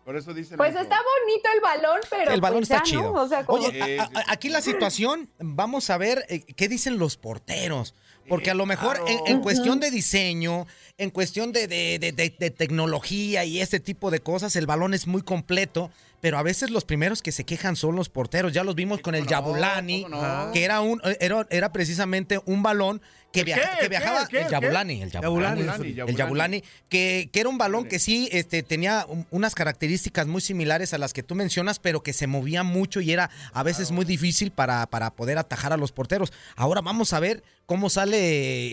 Por 0.08 0.16
eso 0.16 0.34
dicen 0.34 0.56
Pues 0.56 0.72
eso. 0.72 0.80
está 0.84 0.96
bonito 0.96 1.50
el 1.54 1.60
balón, 1.60 2.00
pero 2.10 2.32
el 2.32 2.40
balón 2.40 2.60
pues 2.60 2.72
está 2.72 2.78
ya, 2.78 2.84
chido. 2.84 3.02
¿no? 3.14 3.24
O 3.24 3.28
sea, 3.28 3.46
como- 3.46 3.62
Oye, 3.68 4.00
a- 4.00 4.04
a- 4.04 4.32
aquí 4.32 4.48
la 4.48 4.62
situación, 4.62 5.30
vamos 5.38 5.90
a 5.90 5.98
ver 5.98 6.24
eh, 6.30 6.46
qué 6.56 6.70
dicen 6.70 6.98
los 6.98 7.18
porteros. 7.18 7.94
Porque 8.30 8.50
a 8.52 8.54
lo 8.54 8.66
mejor 8.66 9.00
en, 9.08 9.20
en 9.28 9.42
cuestión 9.42 9.80
de 9.82 9.90
diseño, 9.92 10.66
en 10.98 11.10
cuestión 11.12 11.52
de, 11.52 11.68
de- 11.68 11.98
de- 12.00 12.12
de- 12.14 12.36
de 12.38 12.52
tecnología 12.52 13.44
y 13.46 13.60
ese 13.60 13.80
tipo 13.82 14.10
de 14.12 14.20
cosas, 14.22 14.56
el 14.56 14.66
balón 14.66 14.94
es 14.94 15.08
muy 15.08 15.22
completo. 15.24 15.92
Pero 16.22 16.38
a 16.38 16.44
veces 16.44 16.70
los 16.72 16.84
primeros 16.84 17.22
que 17.22 17.32
se 17.32 17.44
quejan 17.46 17.76
son 17.76 17.96
los 17.96 18.10
porteros. 18.10 18.52
Ya 18.54 18.64
los 18.64 18.76
vimos 18.76 19.02
con 19.02 19.14
el 19.14 19.28
Yabulani, 19.28 20.06
no? 20.10 20.52
que 20.54 20.64
era 20.64 20.80
un 20.82 21.00
era, 21.20 21.46
era 21.50 21.72
precisamente 21.74 22.40
un 22.46 22.64
balón 22.64 23.02
que, 23.40 23.44
viaja- 23.46 23.62
qué? 23.62 23.76
que 23.76 23.82
¿Qué? 23.84 23.90
viajaba. 23.90 24.28
¿Qué? 24.28 24.42
El. 24.42 24.50
Yabulani, 24.50 25.02
el 25.02 25.12
Yabulani. 25.12 25.64
Yabulani, 25.64 26.00
El 26.10 26.16
Yabulani. 26.16 26.64
Que, 26.90 27.30
que 27.32 27.40
era 27.40 27.50
un 27.50 27.58
balón 27.58 27.86
que 27.86 28.00
sí 28.00 28.30
este, 28.32 28.64
tenía 28.64 29.06
un- 29.08 29.26
unas 29.32 29.56
características 29.56 30.28
muy 30.28 30.42
similares 30.42 30.94
a 30.94 30.98
las 30.98 31.14
que 31.14 31.24
tú 31.24 31.36
mencionas, 31.36 31.80
pero 31.80 32.02
que 32.04 32.14
se 32.14 32.28
movía 32.28 32.64
mucho 32.64 33.02
y 33.02 33.12
era 33.12 33.30
a 33.54 33.64
veces 33.64 33.92
muy 33.92 34.06
difícil 34.06 34.52
para, 34.52 34.86
para 34.88 35.12
poder 35.12 35.38
atajar 35.38 35.74
a 35.74 35.78
los 35.78 35.92
porteros. 35.92 36.32
Ahora 36.56 36.82
vamos 36.82 37.14
a 37.14 37.20
ver 37.20 37.44
cómo 37.66 37.90
sale 37.90 38.18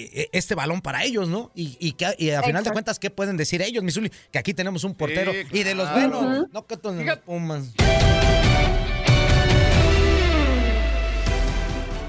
eh, 0.05 0.29
este 0.33 0.55
balón 0.55 0.81
para 0.81 1.05
ellos, 1.05 1.29
¿no? 1.29 1.51
Y, 1.55 1.77
y, 1.81 1.93
que, 1.93 2.15
y 2.19 2.31
a 2.31 2.43
final 2.43 2.63
de 2.65 2.71
cuentas, 2.71 2.99
¿qué 2.99 3.11
pueden 3.11 3.37
decir 3.37 3.61
ellos, 3.63 3.83
Misuli? 3.83 4.11
Que 4.31 4.39
aquí 4.39 4.55
tenemos 4.55 4.85
un 4.85 4.95
portero 4.95 5.33
Sí, 5.33 5.39
y 5.53 5.63
de 5.65 5.75
los 5.75 5.91
buenos, 5.93 6.47
no 6.53 6.67
que 6.67 6.77
Pumas. 7.25 7.73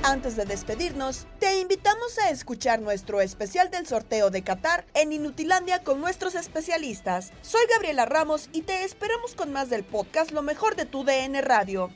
Antes 0.07 0.35
de 0.35 0.45
despedirnos, 0.45 1.25
te 1.39 1.59
invitamos 1.59 2.19
a 2.19 2.29
escuchar 2.29 2.79
nuestro 2.79 3.21
especial 3.21 3.71
del 3.71 3.87
sorteo 3.87 4.29
de 4.29 4.43
Qatar 4.43 4.85
en 4.93 5.11
Inutilandia 5.11 5.83
con 5.83 5.99
nuestros 5.99 6.35
especialistas. 6.35 7.33
Soy 7.41 7.61
Gabriela 7.73 8.05
Ramos 8.05 8.49
y 8.53 8.61
te 8.61 8.83
esperamos 8.83 9.33
con 9.33 9.51
más 9.51 9.71
del 9.71 9.83
podcast 9.83 10.29
Lo 10.29 10.43
mejor 10.43 10.75
de 10.75 10.85
tu 10.85 11.03
DN 11.03 11.41
Radio. 11.41 11.89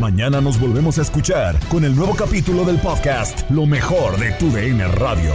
Mañana 0.00 0.40
nos 0.40 0.58
volvemos 0.58 0.98
a 0.98 1.02
escuchar 1.02 1.54
con 1.68 1.84
el 1.84 1.94
nuevo 1.94 2.14
capítulo 2.16 2.64
del 2.64 2.78
podcast 2.78 3.38
Lo 3.50 3.66
mejor 3.66 4.18
de 4.18 4.30
tu 4.32 4.50
DN 4.50 4.88
Radio. 4.88 5.34